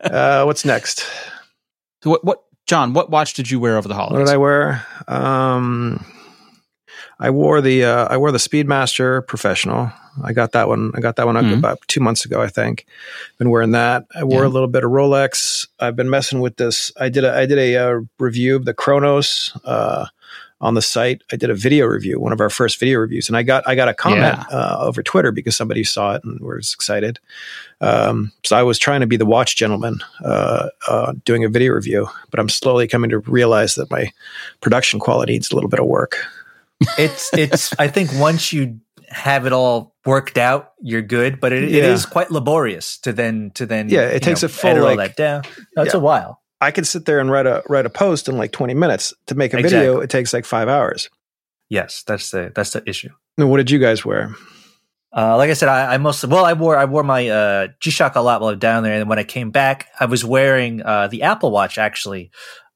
uh, 0.00 0.44
what's 0.44 0.64
next? 0.64 1.06
So 2.02 2.10
what? 2.10 2.24
What? 2.24 2.42
John, 2.66 2.94
what 2.94 3.10
watch 3.10 3.34
did 3.34 3.50
you 3.50 3.60
wear 3.60 3.76
over 3.76 3.86
the 3.88 3.94
holidays? 3.94 4.20
What 4.20 4.24
did 4.26 4.32
I 4.32 4.36
wear? 4.38 4.86
Um, 5.06 6.04
I 7.18 7.30
wore 7.30 7.60
the 7.60 7.84
uh, 7.84 8.08
I 8.10 8.16
wore 8.16 8.30
the 8.32 8.38
Speedmaster 8.38 9.26
Professional. 9.26 9.90
I 10.24 10.32
got 10.32 10.52
that 10.52 10.68
one. 10.68 10.92
I 10.94 11.00
got 11.00 11.16
that 11.16 11.26
one 11.26 11.36
Mhm. 11.36 11.58
about 11.58 11.78
two 11.88 12.00
months 12.00 12.24
ago. 12.24 12.40
I 12.42 12.48
think. 12.48 12.86
Been 13.38 13.50
wearing 13.50 13.72
that. 13.72 14.04
I 14.14 14.24
wore 14.24 14.42
Yeah. 14.42 14.48
a 14.48 14.52
little 14.52 14.68
bit 14.68 14.84
of 14.84 14.90
Rolex. 14.90 15.66
I've 15.80 15.96
been 15.96 16.10
messing 16.10 16.40
with 16.40 16.56
this. 16.56 16.92
I 17.00 17.08
did 17.08 17.24
a 17.24 17.34
I 17.34 17.46
did 17.46 17.58
a 17.58 17.76
uh, 17.76 18.00
review 18.18 18.56
of 18.56 18.64
the 18.64 18.74
Chronos. 18.74 19.52
Uh, 19.64 20.06
on 20.58 20.72
the 20.72 20.80
site, 20.80 21.20
I 21.30 21.36
did 21.36 21.50
a 21.50 21.54
video 21.54 21.84
review, 21.84 22.18
one 22.18 22.32
of 22.32 22.40
our 22.40 22.48
first 22.48 22.80
video 22.80 22.98
reviews, 23.00 23.28
and 23.28 23.36
I 23.36 23.42
got 23.42 23.62
I 23.68 23.74
got 23.74 23.88
a 23.88 23.94
comment 23.94 24.38
uh, 24.50 24.76
over 24.80 25.02
Twitter 25.02 25.30
because 25.30 25.54
somebody 25.54 25.84
saw 25.84 26.14
it 26.14 26.24
and 26.24 26.40
was 26.40 26.72
excited. 26.72 27.18
Um, 27.82 28.32
so 28.42 28.56
I 28.56 28.62
was 28.62 28.78
trying 28.78 29.00
to 29.02 29.06
be 29.06 29.18
the 29.18 29.26
watch 29.26 29.56
gentleman 29.56 30.00
uh, 30.24 30.68
uh, 30.88 31.12
doing 31.26 31.44
a 31.44 31.50
video 31.50 31.74
review, 31.74 32.08
but 32.30 32.40
I'm 32.40 32.48
slowly 32.48 32.88
coming 32.88 33.10
to 33.10 33.18
realize 33.18 33.74
that 33.74 33.90
my 33.90 34.10
production 34.62 34.98
quality 34.98 35.34
needs 35.34 35.50
a 35.50 35.54
little 35.54 35.68
bit 35.68 35.78
of 35.80 35.86
work. 35.86 36.16
It's 36.98 37.32
it's. 37.34 37.74
I 37.78 37.88
think 37.88 38.10
once 38.14 38.52
you 38.52 38.80
have 39.08 39.46
it 39.46 39.52
all 39.52 39.94
worked 40.04 40.36
out, 40.38 40.72
you're 40.80 41.02
good. 41.02 41.40
But 41.40 41.52
it, 41.52 41.64
it 41.64 41.70
Yeah. 41.70 41.84
is 41.92 42.06
quite 42.06 42.30
laborious 42.30 42.98
to 42.98 43.12
then 43.12 43.50
to 43.54 43.66
then. 43.66 43.88
Yeah, 43.88 44.02
it 44.08 44.22
takes 44.22 44.42
know, 44.42 44.46
a 44.46 44.48
full, 44.48 44.70
edit 44.70 44.82
all 44.82 44.94
like- 44.96 44.98
that 45.10 45.16
down. 45.16 45.42
It's 45.76 45.94
Yeah. 45.94 45.98
a 45.98 46.02
while. 46.02 46.42
I 46.60 46.70
could 46.70 46.86
sit 46.86 47.04
there 47.04 47.20
and 47.20 47.30
write 47.30 47.46
a 47.46 47.62
write 47.68 47.84
a 47.86 47.90
post 47.90 48.28
in 48.28 48.36
like 48.38 48.50
20 48.52 48.72
minutes. 48.74 49.12
To 49.26 49.34
make 49.34 49.52
a 49.52 49.58
video, 49.60 50.00
it 50.00 50.08
takes 50.08 50.32
like 50.32 50.44
five 50.46 50.68
hours. 50.68 51.10
Yes, 51.68 52.02
that's 52.06 52.30
the 52.30 52.50
that's 52.54 52.70
the 52.70 52.82
issue. 52.88 53.10
And 53.36 53.50
what 53.50 53.58
did 53.58 53.70
you 53.70 53.78
guys 53.78 54.04
wear? 54.04 54.34
Uh, 55.14 55.36
like 55.36 55.50
I 55.50 55.54
said, 55.54 55.68
I, 55.68 55.94
I 55.94 55.98
mostly 55.98 56.30
well, 56.30 56.44
I 56.44 56.52
wore 56.54 56.76
I 56.76 56.84
wore 56.86 57.02
my 57.02 57.28
uh, 57.28 57.68
G 57.80 57.90
Shock 57.90 58.16
a 58.16 58.20
lot 58.20 58.40
while 58.40 58.48
I 58.48 58.52
was 58.52 58.60
down 58.60 58.82
there, 58.84 58.94
and 58.94 59.08
when 59.08 59.18
I 59.18 59.24
came 59.24 59.50
back, 59.50 59.88
I 60.00 60.06
was 60.06 60.24
wearing 60.24 60.82
uh, 60.82 61.08
the 61.08 61.22
Apple 61.22 61.50
Watch. 61.50 61.76
Actually, 61.78 62.30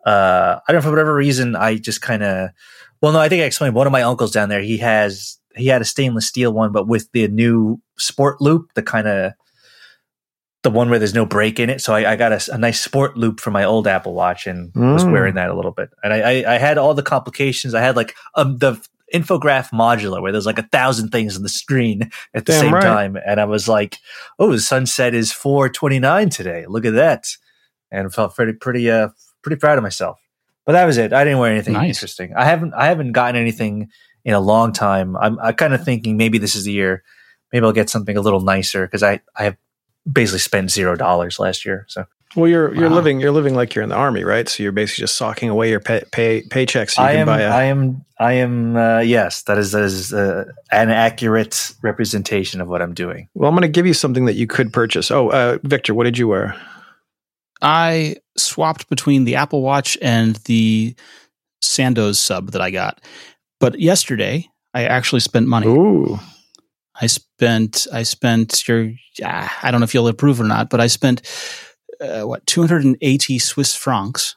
uh, 0.07 0.59
I 0.67 0.73
don't 0.73 0.77
know 0.81 0.83
for 0.83 0.91
whatever 0.91 1.15
reason, 1.15 1.57
I 1.57 1.77
just 1.77 2.03
kind 2.03 2.23
of 2.23 2.51
well, 3.03 3.13
no, 3.13 3.19
I 3.19 3.29
think 3.29 3.43
I 3.43 3.47
explained. 3.47 3.75
One 3.75 3.87
of 3.87 3.93
my 3.93 4.03
uncles 4.03 4.33
down 4.33 4.49
there, 4.49 4.63
he 4.63 4.79
has 4.79 5.39
he 5.57 5.67
had 5.67 5.83
a 5.83 5.85
stainless 5.85 6.27
steel 6.27 6.53
one, 6.53 6.73
but 6.73 6.87
with 6.87 7.09
the 7.13 7.27
new 7.29 7.81
Sport 7.99 8.41
Loop, 8.41 8.73
the 8.75 8.83
kind 8.83 9.09
of 9.09 9.33
the 10.63 10.71
one 10.71 10.91
where 10.91 10.99
there's 10.99 11.15
no 11.15 11.25
break 11.25 11.59
in 11.59 11.71
it. 11.71 11.81
So 11.81 11.95
I, 11.95 12.13
I 12.13 12.17
got 12.17 12.33
a, 12.33 12.55
a 12.55 12.59
nice 12.59 12.81
Sport 12.81 13.17
Loop 13.17 13.41
for 13.41 13.51
my 13.51 13.65
old 13.65 13.87
Apple 13.87 14.13
Watch 14.15 14.47
and 14.47 14.71
was 14.75 15.05
Mm. 15.05 15.13
wearing 15.13 15.35
that 15.37 15.49
a 15.51 15.55
little 15.55 15.71
bit. 15.73 15.89
And 16.03 16.13
I, 16.13 16.19
I, 16.43 16.55
I 16.55 16.59
had 16.59 16.77
all 16.77 16.93
the 16.93 17.03
complications. 17.03 17.75
I 17.75 17.81
had 17.81 17.97
like 17.97 18.15
um, 18.35 18.59
the 18.59 18.79
infograph 19.15 19.71
modular 19.71 20.21
where 20.21 20.31
there's 20.33 20.45
like 20.47 20.59
a 20.59 20.69
thousand 20.71 21.09
things 21.11 21.35
on 21.37 21.43
the 21.43 21.49
screen 21.49 22.11
at 22.35 22.45
the 22.45 22.53
Damn 22.53 22.61
same 22.61 22.75
right. 22.75 22.83
time. 22.83 23.17
And 23.27 23.41
I 23.41 23.47
was 23.47 23.69
like, 23.69 23.97
oh, 24.39 24.53
the 24.53 24.61
sunset 24.61 25.15
is 25.15 25.33
429 25.33 26.29
today. 26.29 26.67
Look 26.69 26.85
at 26.85 26.93
that. 26.95 27.25
And 27.91 28.13
felt 28.15 28.37
pretty, 28.37 28.53
pretty, 28.53 28.89
uh, 28.91 29.09
pretty 29.43 29.59
proud 29.59 29.79
of 29.79 29.83
myself. 29.83 30.21
But 30.67 30.73
that 30.73 30.85
was 30.85 30.99
it. 30.99 31.13
I 31.13 31.25
didn't 31.25 31.39
wear 31.39 31.51
anything 31.53 31.75
Nice. 31.75 31.89
interesting. 31.97 32.33
I 32.37 32.45
haven't, 32.45 32.75
I 32.75 32.87
haven't 32.87 33.13
gotten 33.13 33.41
anything 33.41 33.89
in 34.25 34.35
a 34.35 34.41
long 34.41 34.73
time. 34.73 35.17
I'm, 35.17 35.39
I'm 35.41 35.55
kind 35.55 35.75
of 35.75 35.85
thinking 35.85 36.17
maybe 36.17 36.39
this 36.39 36.55
is 36.55 36.65
the 36.65 36.73
year. 36.73 37.03
Maybe 37.53 37.65
I'll 37.65 37.73
get 37.73 37.91
something 37.91 38.17
a 38.17 38.21
little 38.21 38.41
nicer 38.41 38.87
because 38.87 39.03
I, 39.03 39.21
I 39.37 39.45
have 39.45 39.57
basically 40.11 40.39
spent 40.41 40.71
zero 40.71 40.95
dollars 40.97 41.39
last 41.39 41.65
year. 41.65 41.85
So 41.89 42.05
Well, 42.37 42.47
you're 42.49 42.75
you're 42.75 42.89
Wow. 42.91 42.95
living 42.97 43.21
you're 43.21 43.33
living 43.33 43.55
like 43.55 43.75
you're 43.75 43.83
in 43.83 43.89
the 43.89 43.97
army, 43.97 44.23
right? 44.23 44.49
So 44.49 44.63
you're 44.63 44.71
basically 44.73 45.03
just 45.03 45.17
socking 45.17 45.49
away 45.49 45.71
your 45.71 45.81
pay, 45.81 46.05
pay 46.13 46.43
paychecks. 46.43 46.91
So 46.93 47.03
you 47.03 47.09
I 47.09 47.13
can 47.13 47.21
am, 47.23 47.27
buy 47.27 47.41
a, 47.41 47.51
I 47.51 47.65
am, 47.65 48.05
I 48.21 48.33
am, 48.35 48.77
uh, 48.77 49.01
yes, 49.01 49.43
that 49.45 49.59
is, 49.59 49.73
that 49.73 49.83
is 49.83 50.13
uh, 50.13 50.45
an 50.71 50.91
accurate 50.91 51.73
representation 51.83 52.61
of 52.61 52.69
what 52.69 52.83
I'm 52.83 52.95
doing. 52.95 53.29
well, 53.35 53.49
I'm 53.49 53.55
going 53.57 53.63
to 53.63 53.69
give 53.69 53.87
you 53.87 53.95
something 53.95 54.27
that 54.27 54.35
you 54.35 54.47
could 54.47 54.73
purchase. 54.73 55.11
Oh, 55.11 55.31
uh, 55.31 55.59
Victor, 55.65 55.95
what 55.95 56.05
did 56.05 56.19
you 56.19 56.29
wear? 56.29 56.55
I 57.63 58.17
swapped 58.41 58.89
between 58.89 59.25
the 59.25 59.37
Apple 59.37 59.63
Watch 59.63 59.97
and 60.01 60.37
the 60.47 60.95
Sandos 61.63 62.17
sub 62.17 62.53
that 62.53 62.63
I 62.63 62.71
got. 62.71 63.01
But 63.59 63.79
yesterday, 63.79 64.49
I 64.75 64.85
actually 64.85 65.21
spent 65.21 65.47
money. 65.47 65.67
Ooh, 65.67 66.19
I 67.01 67.07
spent 67.07 67.87
I 67.93 68.03
spent 68.03 68.67
your 68.67 68.93
ah, 69.25 69.59
I 69.63 69.71
don't 69.71 69.81
know 69.81 69.85
if 69.85 69.95
you'll 69.95 70.09
approve 70.09 70.41
or 70.41 70.45
not, 70.45 70.71
but 70.71 70.81
I 70.81 70.87
spent 70.87 71.23
uh, 72.01 72.23
what 72.23 72.47
280 72.47 73.39
Swiss 73.39 73.77
francs 73.77 74.37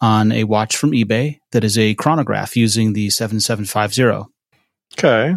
on 0.00 0.32
a 0.32 0.44
watch 0.44 0.76
from 0.76 0.92
eBay 0.92 1.38
that 1.52 1.64
is 1.64 1.78
a 1.78 1.94
chronograph 1.94 2.56
using 2.56 2.92
the 2.92 3.08
7750 3.10 4.30
okay. 4.98 5.36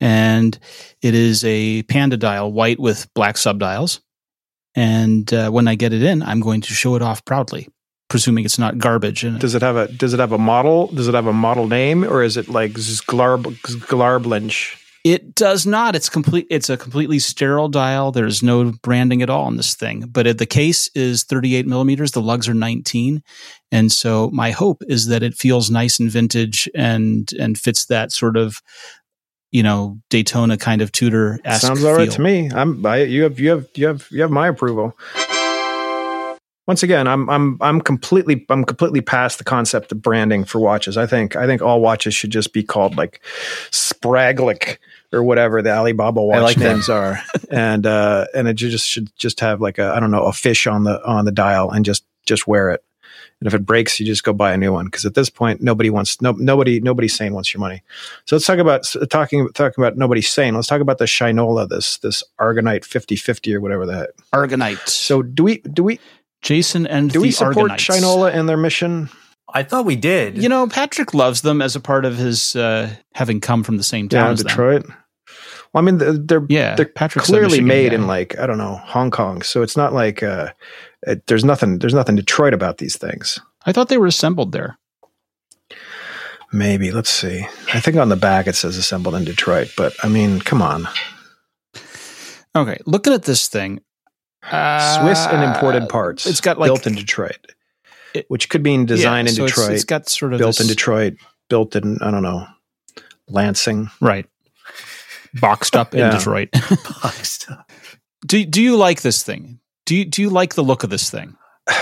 and 0.00 0.58
it 1.02 1.14
is 1.14 1.44
a 1.44 1.82
panda 1.84 2.16
dial 2.16 2.52
white 2.52 2.80
with 2.80 3.06
black 3.14 3.36
subdials 3.36 4.00
and 4.74 5.32
uh, 5.32 5.50
when 5.50 5.68
I 5.68 5.74
get 5.74 5.92
it 5.92 6.02
in 6.02 6.22
I'm 6.22 6.40
going 6.40 6.60
to 6.62 6.74
show 6.74 6.94
it 6.94 7.02
off 7.02 7.24
proudly 7.24 7.68
presuming 8.12 8.44
it's 8.44 8.58
not 8.58 8.76
garbage 8.76 9.24
and 9.24 9.40
Does 9.40 9.54
it 9.54 9.62
have 9.62 9.76
a 9.76 9.88
Does 9.88 10.12
it 10.12 10.20
have 10.20 10.32
a 10.32 10.38
model? 10.38 10.88
Does 10.88 11.08
it 11.08 11.14
have 11.14 11.26
a 11.26 11.32
model 11.32 11.66
name, 11.66 12.04
or 12.04 12.22
is 12.22 12.36
it 12.36 12.48
like 12.48 12.72
Zglarb 12.72 13.44
Zglarblinch? 13.62 14.76
It 15.02 15.34
does 15.34 15.66
not. 15.66 15.96
It's 15.96 16.10
complete. 16.10 16.46
It's 16.50 16.68
a 16.68 16.76
completely 16.76 17.18
sterile 17.18 17.68
dial. 17.68 18.12
There's 18.12 18.42
no 18.42 18.72
branding 18.82 19.22
at 19.22 19.30
all 19.30 19.46
on 19.46 19.56
this 19.56 19.74
thing. 19.74 20.02
But 20.08 20.26
it, 20.26 20.38
the 20.38 20.46
case 20.46 20.88
is 20.94 21.24
38 21.24 21.66
millimeters. 21.66 22.12
The 22.12 22.20
lugs 22.20 22.48
are 22.48 22.54
19, 22.54 23.22
and 23.72 23.90
so 23.90 24.30
my 24.30 24.50
hope 24.50 24.82
is 24.86 25.08
that 25.08 25.22
it 25.22 25.34
feels 25.34 25.70
nice 25.70 25.98
and 25.98 26.10
vintage 26.10 26.68
and 26.74 27.32
and 27.40 27.58
fits 27.58 27.86
that 27.86 28.12
sort 28.12 28.36
of 28.36 28.60
you 29.52 29.62
know 29.62 30.00
Daytona 30.08 30.56
kind 30.56 30.82
of 30.82 30.90
Tudor. 30.90 31.38
Sounds 31.58 31.84
all 31.84 31.94
right 31.94 32.10
to 32.10 32.20
me. 32.20 32.50
I'm. 32.52 32.84
I, 32.84 33.02
you 33.02 33.22
have. 33.22 33.38
You 33.38 33.50
have. 33.50 33.68
You 33.74 33.86
have. 33.86 34.08
You 34.10 34.22
have 34.22 34.30
my 34.30 34.48
approval. 34.48 34.96
Once 36.66 36.82
again, 36.82 37.06
I'm. 37.06 37.28
I'm. 37.28 37.58
I'm 37.60 37.80
completely. 37.80 38.44
I'm 38.48 38.64
completely 38.64 39.02
past 39.02 39.38
the 39.38 39.44
concept 39.44 39.92
of 39.92 40.00
branding 40.00 40.44
for 40.44 40.58
watches. 40.58 40.96
I 40.96 41.06
think. 41.06 41.36
I 41.36 41.46
think 41.46 41.60
all 41.60 41.80
watches 41.80 42.14
should 42.14 42.30
just 42.30 42.52
be 42.52 42.62
called 42.62 42.96
like 42.96 43.20
Spraglic 43.70 44.78
or 45.12 45.22
whatever 45.22 45.60
the 45.60 45.70
Alibaba 45.70 46.22
watch 46.22 46.42
like 46.42 46.56
that. 46.56 46.72
names 46.72 46.88
are, 46.88 47.22
and 47.50 47.86
uh, 47.86 48.26
and 48.34 48.48
it 48.48 48.54
just 48.54 48.88
should 48.88 49.14
just 49.16 49.40
have 49.40 49.60
like 49.60 49.78
a 49.78 49.92
I 49.92 50.00
don't 50.00 50.10
know 50.10 50.24
a 50.24 50.32
fish 50.32 50.66
on 50.66 50.84
the 50.84 51.04
on 51.04 51.26
the 51.26 51.32
dial 51.32 51.70
and 51.70 51.84
just 51.84 52.04
just 52.24 52.46
wear 52.46 52.70
it. 52.70 52.82
And 53.40 53.46
if 53.46 53.54
it 53.54 53.66
breaks, 53.66 53.98
you 53.98 54.06
just 54.06 54.24
go 54.24 54.32
buy 54.32 54.52
a 54.52 54.56
new 54.56 54.72
one 54.72 54.86
because 54.86 55.04
at 55.04 55.14
this 55.14 55.30
point, 55.30 55.60
nobody 55.60 55.90
wants 55.90 56.20
no, 56.20 56.32
nobody 56.32 56.80
nobody 56.80 57.08
sane 57.08 57.34
wants 57.34 57.52
your 57.52 57.60
money. 57.60 57.82
So 58.24 58.36
let's 58.36 58.46
talk 58.46 58.58
about 58.58 58.86
talking 59.10 59.48
talking 59.54 59.82
about 59.82 59.96
nobody 59.96 60.20
sane. 60.20 60.54
Let's 60.54 60.68
talk 60.68 60.80
about 60.80 60.98
the 60.98 61.06
Shinola, 61.06 61.68
this 61.68 61.98
this 61.98 62.22
Argonite 62.40 62.84
fifty 62.84 63.16
fifty 63.16 63.54
or 63.54 63.60
whatever 63.60 63.86
that 63.86 63.96
heck. 63.96 64.10
Argonite. 64.32 64.88
So 64.88 65.22
do 65.22 65.44
we 65.44 65.58
do 65.58 65.82
we 65.82 66.00
Jason 66.42 66.86
and 66.86 67.10
do 67.10 67.18
the 67.18 67.22
we 67.22 67.30
support 67.30 67.72
Argonites. 67.72 68.00
Shinola 68.00 68.32
and 68.32 68.48
their 68.48 68.56
mission? 68.56 69.08
I 69.54 69.62
thought 69.62 69.84
we 69.84 69.96
did. 69.96 70.42
You 70.42 70.48
know, 70.48 70.66
Patrick 70.66 71.12
loves 71.12 71.42
them 71.42 71.60
as 71.60 71.76
a 71.76 71.80
part 71.80 72.04
of 72.04 72.16
his 72.16 72.56
uh, 72.56 72.90
having 73.14 73.40
come 73.40 73.62
from 73.62 73.76
the 73.76 73.82
same 73.82 74.08
town 74.08 74.20
down 74.20 74.26
in 74.28 74.32
as 74.34 74.42
them. 74.44 74.94
Well, 75.72 75.82
I 75.82 75.84
mean, 75.84 75.98
they're, 75.98 76.12
they're 76.12 76.46
Yeah, 76.48 76.74
they're 76.74 76.86
Patrick's 76.86 77.26
clearly 77.28 77.60
made 77.60 77.90
guy. 77.90 77.94
in 77.96 78.06
like 78.06 78.38
I 78.38 78.46
don't 78.46 78.58
know 78.58 78.76
Hong 78.84 79.10
Kong, 79.10 79.42
so 79.42 79.62
it's 79.62 79.76
not 79.76 79.92
like 79.92 80.22
uh, 80.22 80.52
it, 81.06 81.26
there's 81.26 81.44
nothing 81.44 81.78
there's 81.78 81.94
nothing 81.94 82.16
Detroit 82.16 82.52
about 82.54 82.78
these 82.78 82.96
things. 82.98 83.38
I 83.64 83.72
thought 83.72 83.88
they 83.88 83.98
were 83.98 84.06
assembled 84.06 84.52
there. 84.52 84.78
Maybe 86.52 86.90
let's 86.90 87.08
see. 87.10 87.46
I 87.72 87.80
think 87.80 87.96
on 87.96 88.10
the 88.10 88.16
back 88.16 88.46
it 88.46 88.54
says 88.54 88.76
assembled 88.76 89.14
in 89.14 89.24
Detroit, 89.24 89.72
but 89.76 89.94
I 90.02 90.08
mean, 90.08 90.40
come 90.40 90.60
on, 90.60 90.86
Okay, 92.54 92.78
looking 92.84 93.14
at 93.14 93.22
this 93.22 93.48
thing, 93.48 93.80
Swiss 94.42 95.26
and 95.26 95.42
imported 95.42 95.84
uh, 95.84 95.86
parts. 95.86 96.26
It's 96.26 96.42
got 96.42 96.58
like 96.58 96.68
built 96.68 96.86
in 96.86 96.94
Detroit, 96.94 97.38
It- 98.12 98.26
which 98.28 98.50
could 98.50 98.62
mean 98.62 98.84
designed 98.84 99.28
yeah, 99.28 99.30
in 99.30 99.36
so 99.36 99.44
it's- 99.44 99.56
Detroit, 99.58 99.74
it's 99.74 99.84
got 99.84 100.08
sort 100.10 100.34
of 100.34 100.38
built 100.38 100.60
in 100.60 100.66
Detroit, 100.66 101.14
built 101.48 101.74
in 101.76 101.96
I 102.02 102.10
don't 102.10 102.22
know 102.22 102.46
Lansing. 103.28 103.88
Right. 104.02 104.26
Boxed 105.40 105.76
up 105.76 105.94
in 105.94 106.00
Yeah. 106.00 106.10
Detroit. 106.16 106.48
Boxed 107.02 107.50
up. 107.50 107.70
do 108.26 108.44
do 108.44 108.62
you 108.62 108.76
like 108.76 109.02
this 109.02 109.22
thing? 109.22 109.58
Do 109.86 109.96
you, 109.96 110.04
do 110.04 110.22
you 110.22 110.30
like 110.30 110.54
the 110.54 110.62
look 110.62 110.84
of 110.84 110.90
this 110.90 111.10
thing? 111.10 111.36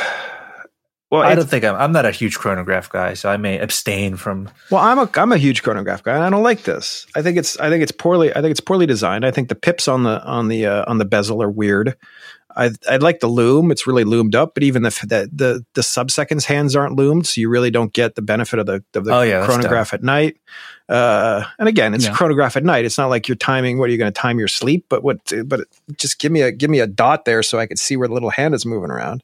Well, 1.11 1.23
I 1.23 1.35
don't 1.35 1.49
think 1.49 1.65
I'm. 1.65 1.75
I'm 1.75 1.91
not 1.91 2.07
a 2.07 2.13
huge 2.13 2.39
chronograph 2.39 2.89
guy, 2.89 3.15
so 3.15 3.29
I 3.29 3.37
may 3.37 3.59
abstain 3.59 4.15
from. 4.15 4.49
Well, 4.71 4.81
I'm 4.81 4.97
a 4.97 5.11
I'm 5.15 5.33
a 5.33 5.39
huge 5.39 5.65
chronograph 5.65 6.05
guy, 6.05 6.15
and 6.15 6.23
I 6.23 6.31
don't 6.31 6.45
like 6.45 6.63
this. 6.63 7.05
I 7.17 7.23
think 7.23 7.37
it's 7.37 7.59
I 7.59 7.69
think 7.69 7.83
it's 7.83 7.91
poorly 7.91 8.31
I 8.31 8.41
think 8.41 8.53
it's 8.53 8.61
poorly 8.61 8.87
designed. 8.87 9.27
I 9.27 9.33
think 9.33 9.49
the 9.49 9.57
pips 9.57 9.89
on 9.89 10.05
the 10.05 10.23
on 10.23 10.47
the 10.47 10.67
uh, 10.67 10.85
on 10.87 10.99
the 10.99 11.05
bezel 11.05 11.43
are 11.43 11.51
weird. 11.51 11.97
I 12.57 12.71
I 12.89 12.97
like 12.97 13.21
the 13.21 13.27
loom; 13.29 13.71
it's 13.71 13.87
really 13.87 14.05
loomed 14.05 14.35
up, 14.35 14.55
but 14.55 14.63
even 14.63 14.83
the 14.83 14.91
the 14.91 15.31
the, 15.33 15.65
the 15.75 15.83
sub 15.83 16.11
seconds 16.11 16.45
hands 16.45 16.75
aren't 16.77 16.97
loomed, 16.97 17.27
so 17.27 17.41
you 17.41 17.49
really 17.49 17.71
don't 17.71 17.93
get 17.93 18.15
the 18.15 18.23
benefit 18.23 18.59
of 18.59 18.67
the 18.67 18.85
of 18.95 19.05
the 19.05 19.15
Oh, 19.15 19.23
yeah, 19.23 19.45
chronograph 19.45 19.93
at 19.95 20.03
night. 20.03 20.37
Uh, 20.89 21.45
and 21.59 21.69
again, 21.69 21.95
it's 21.95 22.07
Yeah. 22.07 22.13
chronograph 22.15 22.57
at 22.57 22.65
night. 22.65 22.85
It's 22.85 22.99
not 22.99 23.07
like 23.11 23.29
you're 23.29 23.37
timing. 23.37 23.79
What 23.79 23.89
are 23.89 23.93
you 23.93 23.99
going 23.99 24.13
to 24.13 24.21
time 24.21 24.39
your 24.39 24.49
sleep? 24.49 24.87
But 24.89 25.03
what? 25.05 25.19
But 25.47 25.61
just 25.97 26.19
give 26.19 26.33
me 26.33 26.43
a 26.43 26.51
give 26.51 26.71
me 26.71 26.81
a 26.81 26.87
dot 26.87 27.25
there 27.25 27.43
so 27.43 27.59
I 27.59 27.67
could 27.67 27.79
see 27.79 27.97
where 27.97 28.09
the 28.09 28.15
little 28.15 28.31
hand 28.31 28.55
is 28.55 28.67
moving 28.67 28.91
around. 28.91 29.23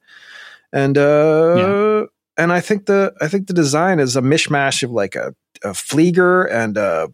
And 0.72 0.96
uh, 0.96 2.06
and 2.36 2.52
I 2.52 2.60
think 2.60 2.86
the 2.86 3.12
I 3.20 3.28
think 3.28 3.46
the 3.46 3.54
design 3.54 3.98
is 3.98 4.14
a 4.16 4.20
mishmash 4.22 4.82
of 4.82 4.90
like 4.90 5.14
a, 5.16 5.34
a 5.64 5.70
Flieger 5.70 6.50
and 6.50 6.76
uh 6.78 7.08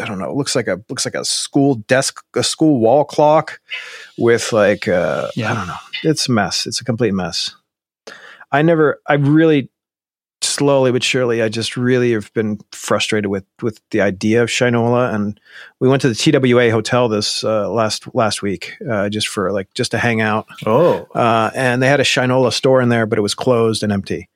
I 0.00 0.04
don't 0.06 0.18
know. 0.18 0.30
It 0.30 0.36
looks 0.36 0.54
like 0.54 0.68
a 0.68 0.82
looks 0.88 1.04
like 1.04 1.14
a 1.14 1.24
school 1.24 1.76
desk, 1.76 2.22
a 2.34 2.42
school 2.42 2.80
wall 2.80 3.04
clock, 3.04 3.60
with 4.18 4.52
like 4.52 4.88
uh, 4.88 5.28
Yeah. 5.34 5.52
I 5.52 5.54
don't 5.54 5.66
know. 5.66 5.76
It's 6.02 6.28
a 6.28 6.32
mess. 6.32 6.66
It's 6.66 6.80
a 6.80 6.84
complete 6.84 7.14
mess. 7.14 7.54
I 8.52 8.62
never. 8.62 9.00
I 9.06 9.14
really 9.14 9.70
slowly 10.42 10.92
but 10.92 11.02
surely. 11.02 11.42
I 11.42 11.48
just 11.48 11.76
really 11.76 12.12
have 12.12 12.32
been 12.34 12.60
frustrated 12.72 13.30
with 13.30 13.44
with 13.62 13.80
the 13.90 14.00
idea 14.00 14.42
of 14.42 14.48
Shinola, 14.48 15.12
and 15.14 15.40
we 15.80 15.88
went 15.88 16.02
to 16.02 16.08
the 16.08 16.14
TWA 16.14 16.70
hotel 16.70 17.08
this 17.08 17.42
uh, 17.42 17.68
last 17.70 18.14
last 18.14 18.42
week 18.42 18.74
uh, 18.88 19.08
just 19.08 19.28
for 19.28 19.52
like 19.52 19.72
just 19.74 19.90
to 19.92 19.98
hang 19.98 20.20
out 20.20 20.46
Oh, 20.66 21.06
uh, 21.14 21.50
and 21.54 21.82
they 21.82 21.88
had 21.88 22.00
a 22.00 22.04
Shinola 22.04 22.52
store 22.52 22.80
in 22.80 22.88
there, 22.90 23.06
but 23.06 23.18
it 23.18 23.22
was 23.22 23.34
closed 23.34 23.82
and 23.82 23.92
empty. 23.92 24.28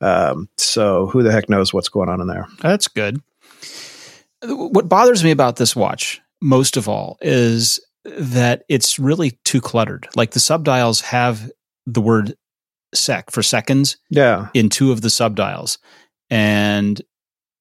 Um, 0.00 0.48
so 0.56 1.06
who 1.06 1.22
the 1.22 1.32
heck 1.32 1.48
knows 1.48 1.72
what's 1.72 1.88
going 1.88 2.08
on 2.08 2.20
in 2.20 2.26
there? 2.26 2.46
That's 2.60 2.86
good. 2.88 3.20
What 4.42 4.88
bothers 4.88 5.24
me 5.24 5.30
about 5.30 5.56
this 5.56 5.74
watch 5.74 6.20
most 6.40 6.76
of 6.76 6.88
all 6.88 7.18
is 7.20 7.80
that 8.04 8.64
it's 8.68 8.98
really 8.98 9.38
too 9.44 9.60
cluttered. 9.60 10.08
Like 10.14 10.32
the 10.32 10.40
subdials 10.40 11.02
have 11.02 11.50
the 11.86 12.00
word 12.00 12.36
sec 12.94 13.30
for 13.30 13.42
seconds 13.42 13.96
Yeah, 14.10 14.48
in 14.54 14.68
two 14.68 14.92
of 14.92 15.00
the 15.00 15.08
subdials, 15.08 15.78
and 16.30 17.00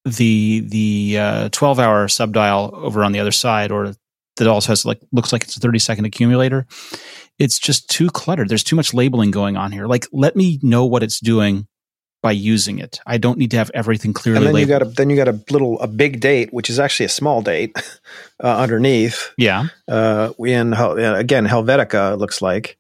the 0.04 0.62
the 0.68 1.18
uh, 1.20 1.50
twelve 1.50 1.80
hour 1.80 2.08
subdial 2.08 2.72
over 2.74 3.04
on 3.04 3.12
the 3.12 3.20
other 3.20 3.32
side, 3.32 3.72
or 3.72 3.96
that 4.38 4.48
also 4.48 4.70
has 4.70 4.86
like 4.86 5.02
looks 5.12 5.32
like 5.32 5.44
it's 5.44 5.58
a 5.58 5.60
thirty 5.60 5.80
second 5.80 6.06
accumulator. 6.06 6.68
It's 7.40 7.60
just 7.60 7.90
too 7.90 8.10
cluttered. 8.10 8.50
There's 8.50 8.64
too 8.64 8.76
much 8.76 8.94
labeling 8.94 9.32
going 9.32 9.58
on 9.58 9.72
here. 9.72 9.88
Like, 9.88 10.08
let 10.14 10.36
me 10.36 10.60
know 10.62 10.86
what 10.86 11.04
it's 11.04 11.20
doing 11.20 11.68
by 12.26 12.32
using 12.32 12.80
it. 12.80 13.00
I 13.06 13.20
don't 13.20 13.38
need 13.38 13.52
to 13.52 13.58
have 13.58 13.70
everything 13.76 14.12
clearly 14.12 14.48
and 14.48 14.56
then 14.56 14.60
you 14.60 14.66
got 14.66 14.82
a 14.82 14.86
then 14.86 15.12
you 15.12 15.16
got 15.16 15.28
a 15.28 15.40
little 15.52 15.80
a 15.80 15.86
big 15.88 16.20
date, 16.20 16.50
which 16.52 16.72
is 16.72 16.80
actually 16.80 17.06
a 17.06 17.10
small 17.20 17.44
date 17.44 17.72
uh, 18.44 18.58
underneath. 18.58 19.32
yeah, 19.38 19.68
Uh, 19.88 20.32
in 20.40 20.72
Hel- 20.72 20.98
uh, 21.00 21.14
again 21.16 21.46
Helvetica, 21.46 22.14
it 22.14 22.18
looks 22.18 22.42
like 22.42 22.78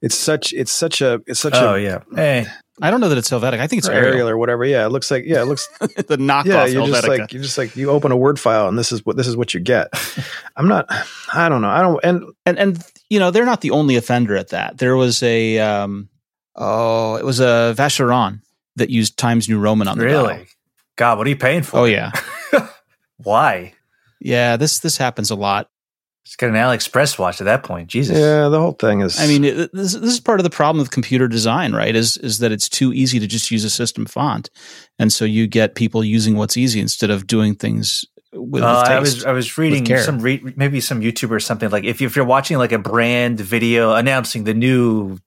it's 0.00 0.14
such 0.14 0.52
it's 0.52 0.70
such 0.70 1.00
a 1.02 1.20
it's 1.26 1.40
such 1.40 1.54
oh 1.56 1.74
a 1.74 1.80
yeah. 1.80 1.98
Hey, 2.14 2.46
I 2.80 2.90
don't 2.90 3.00
know 3.00 3.08
that 3.08 3.18
it's 3.18 3.30
Helvetic. 3.30 3.58
I 3.58 3.66
think 3.66 3.78
it's 3.80 3.88
or 3.88 3.92
Arial. 3.92 4.12
Arial 4.12 4.28
or 4.28 4.38
whatever. 4.38 4.64
Yeah, 4.64 4.86
it 4.86 4.90
looks 4.90 5.10
like 5.10 5.24
yeah, 5.26 5.42
it 5.42 5.46
looks 5.46 5.66
the 5.80 6.16
knockoff 6.18 6.44
yeah. 6.46 6.66
You're 6.66 6.86
just 6.86 7.02
Helvetica. 7.04 7.18
like 7.18 7.32
you're 7.32 7.42
just 7.42 7.58
like 7.58 7.74
you 7.74 7.90
open 7.90 8.12
a 8.12 8.16
word 8.16 8.38
file 8.38 8.68
and 8.68 8.78
this 8.78 8.92
is 8.92 9.04
what 9.04 9.16
this 9.16 9.26
is 9.26 9.36
what 9.36 9.54
you 9.54 9.60
get. 9.60 9.88
I'm 10.56 10.68
not. 10.68 10.86
I 11.32 11.48
don't 11.48 11.62
know. 11.62 11.70
I 11.70 11.82
don't. 11.82 11.98
And 12.04 12.22
and 12.46 12.58
and 12.58 12.84
you 13.10 13.18
know 13.18 13.32
they're 13.32 13.44
not 13.52 13.60
the 13.60 13.72
only 13.72 13.96
offender 13.96 14.36
at 14.36 14.50
that. 14.50 14.78
There 14.78 14.94
was 14.94 15.20
a 15.24 15.58
um, 15.58 16.08
oh, 16.54 17.16
it 17.16 17.24
was 17.24 17.40
a 17.40 17.74
Vacheron 17.76 18.40
that 18.76 18.90
used 18.90 19.18
Times 19.18 19.48
New 19.48 19.58
Roman 19.58 19.88
on 19.88 19.98
the 19.98 20.06
dial. 20.08 20.26
really? 20.26 20.46
God, 20.96 21.18
what 21.18 21.26
are 21.26 21.30
you 21.30 21.36
paying 21.36 21.62
for? 21.62 21.80
Oh 21.80 21.84
yeah, 21.84 22.12
Why? 23.16 23.74
yeah. 24.20 24.56
This 24.56 24.78
this 24.80 24.96
happens 24.96 25.30
a 25.30 25.34
lot. 25.34 25.68
Just 26.24 26.38
get 26.38 26.48
an 26.48 26.54
AliExpress 26.54 27.18
watch 27.18 27.42
at 27.42 27.44
that 27.44 27.64
point. 27.64 27.88
Jesus. 27.88 28.16
yeah, 28.16 28.48
the 28.48 28.58
whole 28.58 28.72
thing 28.72 29.00
is. 29.00 29.20
I 29.20 29.26
mean, 29.26 29.44
it, 29.44 29.70
this 29.74 29.92
this 29.92 30.12
is 30.12 30.20
part 30.20 30.40
of 30.40 30.44
the 30.44 30.50
problem 30.50 30.80
with 30.80 30.90
computer 30.90 31.28
design, 31.28 31.74
right? 31.74 31.94
Is 31.94 32.16
is 32.16 32.38
that 32.38 32.50
it's 32.50 32.68
too 32.68 32.92
easy 32.94 33.18
to 33.20 33.26
just 33.26 33.50
use 33.50 33.64
a 33.64 33.70
system 33.70 34.06
font, 34.06 34.48
and 34.98 35.12
so 35.12 35.24
you 35.24 35.46
get 35.46 35.74
people 35.74 36.02
using 36.02 36.36
what's 36.36 36.56
easy 36.56 36.80
instead 36.80 37.10
of 37.10 37.26
doing 37.26 37.54
things 37.54 38.04
with, 38.32 38.54
with 38.54 38.62
Uh, 38.62 38.84
I 38.86 39.00
was 39.00 39.24
I 39.26 39.32
was 39.32 39.58
reading 39.58 39.84
some 39.98 40.18
re- 40.20 40.54
maybe 40.56 40.80
some 40.80 41.00
YouTuber 41.02 41.32
or 41.32 41.40
something 41.40 41.68
like 41.70 41.84
if 41.84 42.00
you, 42.00 42.06
if 42.06 42.16
you're 42.16 42.24
watching 42.24 42.56
like 42.56 42.72
a 42.72 42.78
brand 42.78 43.38
video 43.38 43.94
announcing 43.94 44.44
the 44.44 44.54
new 44.54 45.18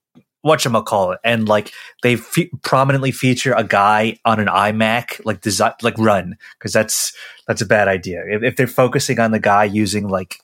whatchamacallit 0.45 1.17
and 1.23 1.47
like 1.47 1.71
they 2.03 2.15
fe- 2.15 2.49
prominently 2.63 3.11
feature 3.11 3.53
a 3.53 3.63
guy 3.63 4.17
on 4.23 4.39
an 4.39 4.47
iMac 4.47 5.19
like 5.25 5.41
design 5.41 5.73
like 5.81 5.97
run 5.97 6.37
because 6.57 6.71
that's 6.71 7.13
that's 7.47 7.61
a 7.61 7.65
bad 7.65 7.87
idea 7.87 8.23
if, 8.27 8.43
if 8.43 8.55
they're 8.55 8.67
focusing 8.67 9.19
on 9.19 9.31
the 9.31 9.39
guy 9.39 9.63
using 9.63 10.07
like 10.07 10.39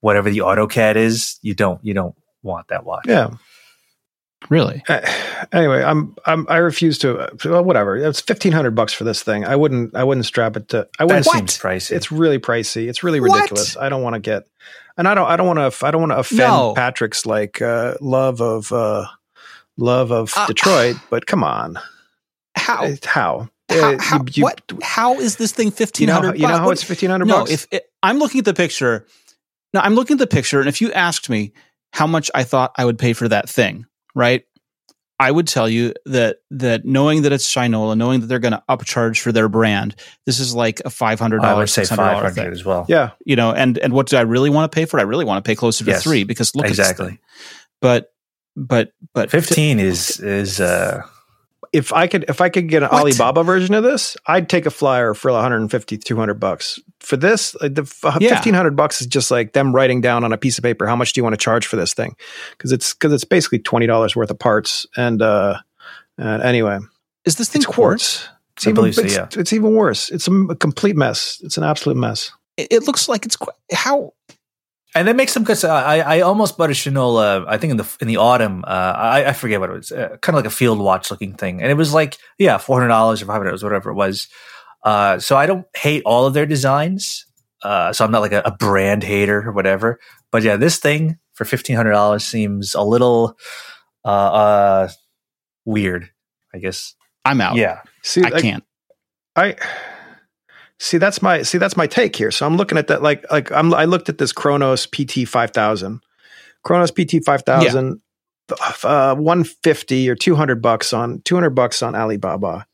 whatever 0.00 0.30
the 0.30 0.38
AutoCAD 0.38 0.96
is 0.96 1.38
you 1.42 1.54
don't 1.54 1.78
you 1.84 1.94
don't 1.94 2.14
want 2.42 2.68
that 2.68 2.84
watch 2.84 3.04
yeah. 3.06 3.30
really. 4.50 4.82
Uh, 4.88 5.00
anyway, 5.52 5.82
I'm 5.82 6.14
I'm 6.26 6.46
I 6.48 6.56
refuse 6.58 6.98
to. 6.98 7.18
Uh, 7.18 7.28
well, 7.44 7.64
whatever. 7.64 7.96
It's 7.96 8.20
fifteen 8.20 8.52
hundred 8.52 8.72
bucks 8.74 8.92
for 8.92 9.04
this 9.04 9.22
thing. 9.22 9.44
I 9.44 9.56
wouldn't 9.56 9.94
I 9.94 10.04
wouldn't 10.04 10.26
strap 10.26 10.56
it 10.56 10.68
to. 10.70 10.88
I 10.98 11.04
wouldn't. 11.04 11.24
seems 11.26 11.58
pricey 11.58 11.92
It's 11.92 12.12
really 12.12 12.38
pricey. 12.38 12.88
It's 12.88 13.02
really 13.02 13.20
What? 13.20 13.36
ridiculous. 13.36 13.76
I 13.76 13.88
don't 13.88 14.02
want 14.02 14.14
to 14.14 14.20
get. 14.20 14.44
And 14.96 15.08
I 15.08 15.14
don't. 15.14 15.26
I 15.28 15.36
don't 15.36 15.46
want 15.46 15.74
to. 15.74 15.86
I 15.86 15.90
don't 15.90 16.00
want 16.02 16.12
to 16.12 16.18
offend 16.18 16.38
No. 16.38 16.74
Patrick's 16.74 17.24
like 17.26 17.62
uh, 17.62 17.94
love 18.00 18.40
of 18.40 18.70
uh, 18.72 19.06
love 19.76 20.10
of 20.10 20.32
Uh, 20.36 20.46
Detroit. 20.46 20.96
But 21.10 21.26
come 21.26 21.42
on, 21.44 21.78
How? 22.56 22.84
Uh, 22.84 22.96
how? 23.04 23.48
How, 23.70 23.76
Uh, 23.94 23.98
how, 24.00 24.18
you- 24.18 24.24
you- 24.34 24.42
what? 24.44 24.60
How 24.82 25.18
is 25.18 25.36
this 25.36 25.52
thing 25.52 25.70
fifteen 25.70 26.08
hundred? 26.08 26.36
You 26.36 26.42
know, 26.42 26.48
how- 26.48 26.52
hundred? 26.54 26.54
you 26.54 26.58
know 26.58 26.58
how 26.58 26.70
it's 26.70 26.82
fifteen 26.82 27.10
hundred 27.10 27.26
no. 27.28 27.38
bucks. 27.40 27.50
If 27.50 27.66
it, 27.70 27.84
I'm 28.02 28.18
looking 28.18 28.38
at 28.40 28.44
the 28.44 28.54
picture, 28.54 29.06
now 29.72 29.80
I'm 29.82 29.94
looking 29.94 30.14
at 30.14 30.18
the 30.18 30.26
picture, 30.26 30.60
and 30.60 30.68
if 30.68 30.80
you 30.80 30.92
asked 30.92 31.28
me 31.30 31.52
how 31.92 32.06
much 32.06 32.30
I 32.34 32.44
thought 32.44 32.72
I 32.76 32.84
would 32.84 32.98
pay 32.98 33.12
for 33.12 33.26
that 33.28 33.48
thing, 33.48 33.86
right? 34.14 34.44
I 35.20 35.30
would 35.30 35.46
tell 35.46 35.68
you 35.68 35.94
that 36.06 36.38
that 36.50 36.84
knowing 36.84 37.22
that 37.22 37.32
it's 37.32 37.48
Shinola, 37.52 37.96
knowing 37.96 38.20
that 38.20 38.26
they're 38.26 38.40
going 38.40 38.52
to 38.52 38.62
upcharge 38.68 39.20
for 39.20 39.30
their 39.30 39.48
brand, 39.48 39.94
this 40.26 40.40
is 40.40 40.54
like 40.54 40.80
a 40.84 40.90
five 40.90 41.18
hundred 41.20 41.40
I 41.42 41.46
would 41.48 41.52
dollars, 41.54 41.72
say 41.72 41.82
six 41.82 41.90
hundred 41.90 42.02
five 42.02 42.16
dollars 42.20 42.34
thing. 42.34 42.52
as 42.52 42.64
well 42.64 42.84
yeah, 42.88 43.10
You 43.24 43.36
know, 43.36 43.52
and 43.52 43.78
and 43.78 43.92
what 43.92 44.08
do 44.08 44.16
I 44.16 44.22
really 44.22 44.50
want 44.50 44.70
to 44.70 44.74
pay 44.74 44.84
for 44.86 44.98
it? 44.98 45.02
I 45.02 45.04
really 45.04 45.24
want 45.24 45.42
to 45.44 45.48
pay 45.48 45.54
closer 45.54 45.84
to 45.84 45.90
Yes. 45.90 46.02
three 46.02 46.24
because 46.24 46.54
look 46.54 46.66
at 46.66 46.70
this 46.70 46.78
exactly 46.80 47.06
thing. 47.06 47.18
But 47.80 48.12
but 48.56 48.92
but 49.12 49.30
15 49.30 49.80
is 49.80 50.20
is 50.20 50.60
uh 50.60 51.02
if 51.72 51.92
I 51.92 52.06
could 52.06 52.24
if 52.28 52.40
I 52.40 52.48
could 52.50 52.68
get 52.68 52.84
an 52.84 52.88
What? 52.90 53.00
Alibaba 53.02 53.42
version 53.42 53.74
of 53.74 53.82
this, 53.82 54.16
I'd 54.28 54.48
take 54.48 54.64
a 54.64 54.70
flyer 54.70 55.12
for 55.12 55.32
150 55.32 55.98
200 55.98 56.34
bucks. 56.34 56.78
For 57.00 57.16
this, 57.16 57.56
like, 57.60 57.74
the 57.74 57.82
f- 57.82 58.16
Yeah. 58.20 58.30
1500 58.30 58.76
bucks 58.76 59.00
is 59.00 59.08
just 59.08 59.30
like 59.30 59.54
them 59.54 59.74
writing 59.74 60.00
down 60.00 60.22
on 60.22 60.32
a 60.32 60.38
piece 60.38 60.56
of 60.56 60.62
paper 60.62 60.86
how 60.86 60.94
much 60.96 61.12
do 61.12 61.18
you 61.18 61.24
want 61.24 61.34
to 61.34 61.38
charge 61.44 61.66
for 61.66 61.74
this 61.76 61.92
thing? 61.92 62.14
Cuz 62.58 62.70
it's 62.70 62.92
cuz 62.94 63.12
it's 63.12 63.24
basically 63.24 63.58
$20 63.58 64.14
worth 64.14 64.30
of 64.30 64.38
parts 64.38 64.86
and 64.96 65.20
uh 65.20 65.58
and 66.16 66.42
anyway, 66.42 66.78
is 67.24 67.34
this 67.36 67.48
thing 67.48 67.60
it's 67.62 67.66
quartz? 67.66 68.18
quartz. 68.18 68.28
It's 68.56 68.66
I 68.68 68.70
even, 68.70 68.74
believe 68.76 68.94
so, 68.94 69.02
it's, 69.02 69.14
yeah. 69.16 69.26
it's 69.36 69.52
even 69.52 69.74
worse. 69.74 70.10
It's 70.10 70.28
a 70.28 70.54
complete 70.54 70.94
mess. 70.94 71.40
It's 71.42 71.56
an 71.58 71.64
absolute 71.64 71.96
mess. 71.96 72.30
It, 72.56 72.68
it 72.70 72.82
looks 72.84 73.08
like 73.08 73.26
it's 73.26 73.34
qu- 73.34 73.50
how 73.72 74.12
And 74.94 75.08
that 75.08 75.16
makes 75.16 75.32
some 75.32 75.42
because 75.42 75.64
I 75.64 75.98
I 75.98 76.20
almost 76.20 76.56
bought 76.56 76.70
a 76.70 76.72
Shinola. 76.72 77.44
I 77.48 77.58
think 77.58 77.72
in 77.72 77.76
the 77.78 77.96
in 78.00 78.06
the 78.06 78.18
autumn. 78.18 78.64
Uh, 78.64 78.94
I, 78.96 79.24
I 79.26 79.32
forget 79.32 79.58
what 79.58 79.70
it 79.70 79.72
was. 79.72 79.92
Uh, 79.92 80.16
kind 80.20 80.36
of 80.36 80.44
like 80.44 80.46
a 80.46 80.54
field 80.54 80.78
watch 80.78 81.10
looking 81.10 81.34
thing, 81.34 81.60
and 81.60 81.70
it 81.70 81.74
was 81.74 81.92
like 81.92 82.16
yeah, 82.38 82.58
four 82.58 82.78
hundred 82.78 82.88
dollars 82.88 83.20
or 83.20 83.26
five 83.26 83.34
hundred 83.34 83.46
dollars, 83.46 83.64
whatever 83.64 83.90
it 83.90 83.94
was. 83.94 84.28
Uh, 84.84 85.18
so 85.18 85.36
I 85.36 85.46
don't 85.46 85.66
hate 85.74 86.02
all 86.06 86.26
of 86.26 86.34
their 86.34 86.46
designs. 86.46 87.26
Uh, 87.62 87.92
so 87.92 88.04
I'm 88.04 88.12
not 88.12 88.20
like 88.20 88.32
a, 88.32 88.42
a 88.44 88.52
brand 88.52 89.02
hater 89.02 89.42
or 89.48 89.52
whatever. 89.52 89.98
But 90.30 90.42
yeah, 90.42 90.56
this 90.56 90.78
thing 90.78 91.18
for 91.32 91.44
fifteen 91.44 91.74
hundred 91.74 91.92
dollars 91.92 92.24
seems 92.24 92.76
a 92.76 92.82
little 92.82 93.36
uh, 94.04 94.08
uh, 94.08 94.88
weird. 95.64 96.10
I 96.54 96.58
guess. 96.58 96.94
I'm 97.24 97.40
out. 97.40 97.56
Yeah. 97.56 97.80
See, 98.02 98.22
I 98.22 98.28
like, 98.28 98.42
can't. 98.42 98.64
I 99.34 99.56
see 100.80 100.98
that's 100.98 101.22
my 101.22 101.42
see 101.42 101.58
that's 101.58 101.76
my 101.76 101.86
take 101.86 102.16
here. 102.16 102.30
So 102.30 102.46
I'm 102.46 102.56
looking 102.56 102.78
at 102.78 102.88
that 102.88 103.02
like 103.02 103.24
like 103.30 103.50
I'm 103.52 103.72
I 103.74 103.84
looked 103.84 104.08
at 104.08 104.18
this 104.18 104.32
Chronos 104.32 104.86
PT 104.86 105.26
5000. 105.28 106.00
Chronos 106.64 106.90
PT 106.90 107.24
5000 107.24 108.00
uh 108.84 109.14
150 109.14 110.08
or 110.10 110.14
200 110.14 110.60
bucks 110.62 110.92
on 110.92 111.20
200 111.24 111.50
bucks 111.50 111.82
on 111.82 111.94
Alibaba. 111.94 112.66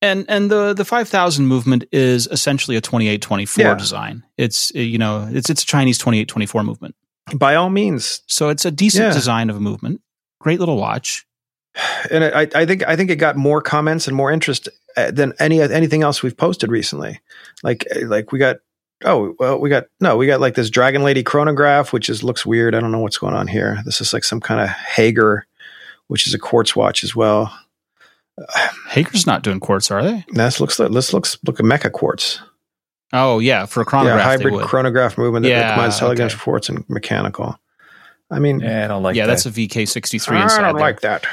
And 0.00 0.24
and 0.28 0.50
the 0.50 0.74
the 0.74 0.84
five 0.84 1.08
thousand 1.08 1.46
movement 1.46 1.84
is 1.92 2.26
essentially 2.26 2.76
a 2.76 2.80
twenty 2.80 3.06
eight 3.06 3.22
twenty 3.22 3.46
four 3.46 3.64
Yeah. 3.64 3.74
design. 3.74 4.24
It's 4.36 4.72
you 4.74 4.98
know 4.98 5.28
it's 5.30 5.48
it's 5.48 5.62
a 5.62 5.66
Chinese 5.66 5.96
twenty 5.96 6.18
eight 6.18 6.26
twenty 6.28 6.46
four 6.46 6.64
movement. 6.64 6.96
By 7.36 7.54
all 7.54 7.70
means. 7.70 8.22
So 8.26 8.48
it's 8.48 8.64
a 8.64 8.72
decent 8.72 9.04
Yeah. 9.06 9.12
design 9.12 9.48
of 9.48 9.56
a 9.56 9.60
movement. 9.60 10.00
Great 10.40 10.58
little 10.58 10.76
watch. 10.76 11.24
And 12.10 12.24
I 12.24 12.48
I 12.54 12.66
think 12.66 12.86
I 12.86 12.96
think 12.96 13.10
it 13.10 13.16
got 13.16 13.36
more 13.36 13.62
comments 13.62 14.06
and 14.06 14.16
more 14.16 14.30
interest 14.30 14.68
uh, 14.96 15.10
than 15.10 15.32
any 15.38 15.60
anything 15.62 16.02
else 16.02 16.22
we've 16.22 16.36
posted 16.36 16.70
recently. 16.70 17.20
Like 17.62 17.86
like 18.04 18.30
we 18.32 18.38
got 18.38 18.58
oh 19.04 19.34
well, 19.38 19.58
we 19.58 19.70
got 19.70 19.86
no, 20.00 20.16
we 20.16 20.26
got 20.26 20.40
like 20.40 20.54
this 20.54 20.68
Dragon 20.70 21.02
Lady 21.02 21.22
chronograph, 21.22 21.92
which 21.92 22.08
is 22.10 22.22
looks 22.22 22.44
weird. 22.44 22.74
I 22.74 22.80
don't 22.80 22.92
know 22.92 23.00
what's 23.00 23.18
going 23.18 23.34
on 23.34 23.46
here. 23.46 23.80
This 23.86 24.00
is 24.00 24.12
like 24.12 24.24
some 24.24 24.40
kind 24.40 24.60
of 24.60 24.68
Hager, 24.68 25.46
which 26.08 26.26
is 26.26 26.34
a 26.34 26.38
quartz 26.38 26.76
watch 26.76 27.04
as 27.04 27.16
well. 27.16 27.56
Hager's 28.88 29.26
not 29.26 29.42
doing 29.42 29.60
quartz, 29.60 29.90
are 29.90 30.02
they? 30.02 30.24
This 30.32 30.60
looks 30.60 30.78
like 30.78 30.92
this 30.92 31.12
looks 31.12 31.38
look 31.46 31.58
a 31.58 31.62
mecha 31.62 31.90
quartz. 31.90 32.40
Oh 33.14 33.38
yeah, 33.38 33.66
for 33.66 33.80
a 33.82 33.84
chronograph, 33.84 34.18
yeah, 34.18 34.24
hybrid 34.24 34.54
would. 34.54 34.66
chronograph 34.66 35.16
movement 35.18 35.44
that 35.44 35.48
Yeah, 35.50 35.74
combines 35.74 35.98
telegrams, 35.98 36.34
okay. 36.34 36.42
quartz, 36.42 36.68
and 36.68 36.88
mechanical. 36.88 37.58
I 38.30 38.38
mean, 38.38 38.60
Yeah, 38.60 38.84
I 38.84 38.88
don't 38.88 39.02
like 39.02 39.14
yeah, 39.16 39.26
that. 39.26 39.32
that's 39.32 39.46
a 39.46 39.50
VK63 39.50 40.28
I 40.32 40.60
don't 40.62 40.62
there. 40.62 40.72
like 40.80 41.00
that. 41.02 41.26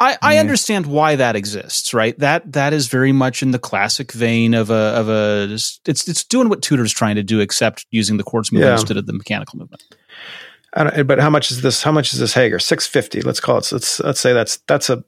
I, 0.00 0.16
I 0.22 0.38
understand 0.38 0.86
why 0.86 1.14
that 1.16 1.36
exists, 1.36 1.92
right? 1.92 2.18
That 2.18 2.50
that 2.52 2.72
is 2.72 2.88
very 2.88 3.12
much 3.12 3.42
in 3.42 3.50
the 3.50 3.58
classic 3.58 4.12
vein 4.12 4.54
of 4.54 4.70
a 4.70 4.74
of 4.74 5.08
a 5.10 5.48
it's 5.52 5.78
it's 5.86 6.24
doing 6.24 6.48
what 6.48 6.62
Tudor's 6.62 6.92
trying 6.92 7.16
to 7.16 7.22
do, 7.22 7.38
except 7.40 7.84
using 7.90 8.16
the 8.16 8.22
quartz 8.24 8.50
movement 8.50 8.68
Yeah. 8.70 8.80
instead 8.80 8.96
of 8.96 9.06
the 9.06 9.12
mechanical 9.12 9.58
movement. 9.58 9.82
But 11.06 11.18
how 11.18 11.28
much 11.30 11.50
is 11.50 11.62
this? 11.62 11.82
How 11.82 11.92
much 11.92 12.12
is 12.14 12.18
this 12.18 12.32
Hager? 12.32 12.58
Six 12.58 12.86
fifty. 12.86 13.20
Let's 13.20 13.40
call 13.40 13.58
it. 13.58 13.70
Let's 13.72 14.00
let's 14.00 14.20
say 14.20 14.32
that's 14.32 14.56
that's 14.68 14.88
a. 14.88 15.04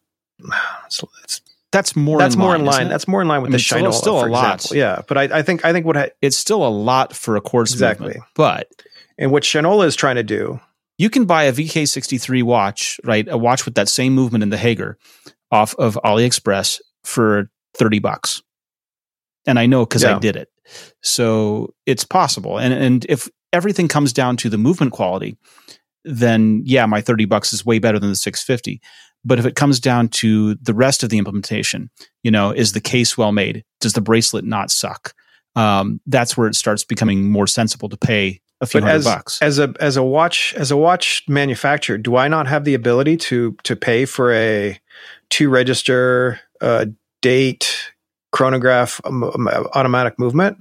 It's, 0.86 1.02
it's, 1.22 1.40
That's 1.70 1.94
more 1.96 2.18
that's 2.18 2.34
in 2.34 2.40
more 2.40 2.50
line, 2.50 2.60
in 2.60 2.66
line. 2.66 2.88
That's 2.88 3.06
more 3.08 3.22
in 3.22 3.28
line 3.28 3.42
with 3.42 3.50
I 3.50 3.52
mean, 3.52 3.58
the 3.58 3.88
Shinola, 3.88 3.94
still 3.94 4.24
a 4.24 4.26
lot. 4.26 4.56
example. 4.56 4.76
Yeah, 4.76 5.02
but 5.08 5.16
I, 5.16 5.38
I 5.38 5.42
think 5.42 5.64
I 5.64 5.72
think 5.72 5.86
what 5.86 5.96
ha- 5.96 6.08
it's 6.20 6.36
still 6.36 6.66
a 6.66 6.68
lot 6.68 7.14
for 7.16 7.36
a 7.36 7.40
quartz 7.40 7.72
Exactly. 7.72 8.08
movement, 8.08 8.24
but 8.34 8.68
and 9.18 9.30
what 9.30 9.44
Shinola 9.44 9.86
is 9.86 9.94
trying 9.96 10.16
to 10.16 10.22
do. 10.24 10.60
You 11.02 11.10
can 11.10 11.24
buy 11.24 11.42
a 11.42 11.52
VK63 11.52 12.44
watch, 12.44 13.00
right? 13.02 13.26
A 13.28 13.36
watch 13.36 13.64
with 13.64 13.74
that 13.74 13.88
same 13.88 14.14
movement 14.14 14.44
in 14.44 14.50
the 14.50 14.56
Hager 14.56 14.98
off 15.50 15.74
of 15.74 15.98
AliExpress 16.04 16.80
for 17.02 17.50
30 17.74 17.98
bucks. 17.98 18.40
And 19.44 19.58
I 19.58 19.66
know 19.66 19.84
because 19.84 20.04
I 20.04 20.20
did 20.20 20.36
it. 20.36 20.48
So 21.02 21.74
it's 21.86 22.04
possible. 22.04 22.56
And 22.56 22.72
and 22.72 23.06
if 23.08 23.28
everything 23.52 23.88
comes 23.88 24.12
down 24.12 24.36
to 24.38 24.48
the 24.48 24.58
movement 24.58 24.92
quality, 24.92 25.36
then 26.04 26.62
yeah, 26.64 26.86
my 26.86 27.00
30 27.00 27.24
bucks 27.24 27.52
is 27.52 27.66
way 27.66 27.80
better 27.80 27.98
than 27.98 28.10
the 28.10 28.14
650. 28.14 28.80
But 29.24 29.40
if 29.40 29.46
it 29.46 29.56
comes 29.56 29.80
down 29.80 30.06
to 30.08 30.54
the 30.54 30.74
rest 30.74 31.02
of 31.02 31.10
the 31.10 31.18
implementation, 31.18 31.90
you 32.22 32.30
know, 32.30 32.52
is 32.52 32.74
the 32.74 32.80
case 32.80 33.18
well 33.18 33.32
made? 33.32 33.64
Does 33.80 33.94
the 33.94 34.00
bracelet 34.00 34.44
not 34.44 34.70
suck? 34.70 35.14
Um, 35.56 36.00
that's 36.06 36.36
where 36.36 36.46
it 36.46 36.54
starts 36.54 36.84
becoming 36.84 37.28
more 37.28 37.48
sensible 37.48 37.88
to 37.88 37.96
pay 37.96 38.40
a 38.62 38.66
few 38.66 38.80
But 38.80 38.86
hundred 38.86 38.96
as 38.98 39.04
bucks. 39.04 39.42
as 39.42 39.58
a 39.58 39.74
as 39.80 39.96
a 39.98 40.02
watch 40.02 40.54
as 40.56 40.70
a 40.70 40.76
watch 40.76 41.24
manufacturer, 41.28 41.98
do 41.98 42.16
I 42.16 42.28
not 42.28 42.46
have 42.46 42.64
the 42.64 42.74
ability 42.74 43.18
to 43.28 43.54
to 43.64 43.76
pay 43.76 44.06
for 44.06 44.32
a 44.32 44.80
two 45.28 45.50
register 45.50 46.40
uh, 46.60 46.86
date 47.20 47.92
chronograph 48.30 49.00
um, 49.04 49.24
um, 49.24 49.48
automatic 49.74 50.18
movement? 50.18 50.56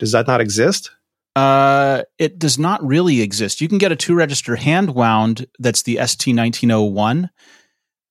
Does 0.00 0.12
that 0.12 0.26
not 0.26 0.40
exist? 0.40 0.90
Uh, 1.36 2.02
it 2.18 2.38
does 2.38 2.58
not 2.58 2.84
really 2.84 3.20
exist. 3.22 3.60
You 3.60 3.68
can 3.68 3.78
get 3.78 3.92
a 3.92 3.96
two 3.96 4.14
register 4.14 4.56
hand 4.56 4.94
wound 4.94 5.46
that's 5.58 5.82
the 5.82 5.98
ST 6.04 6.34
nineteen 6.34 6.70
oh 6.70 6.82
one. 6.82 7.30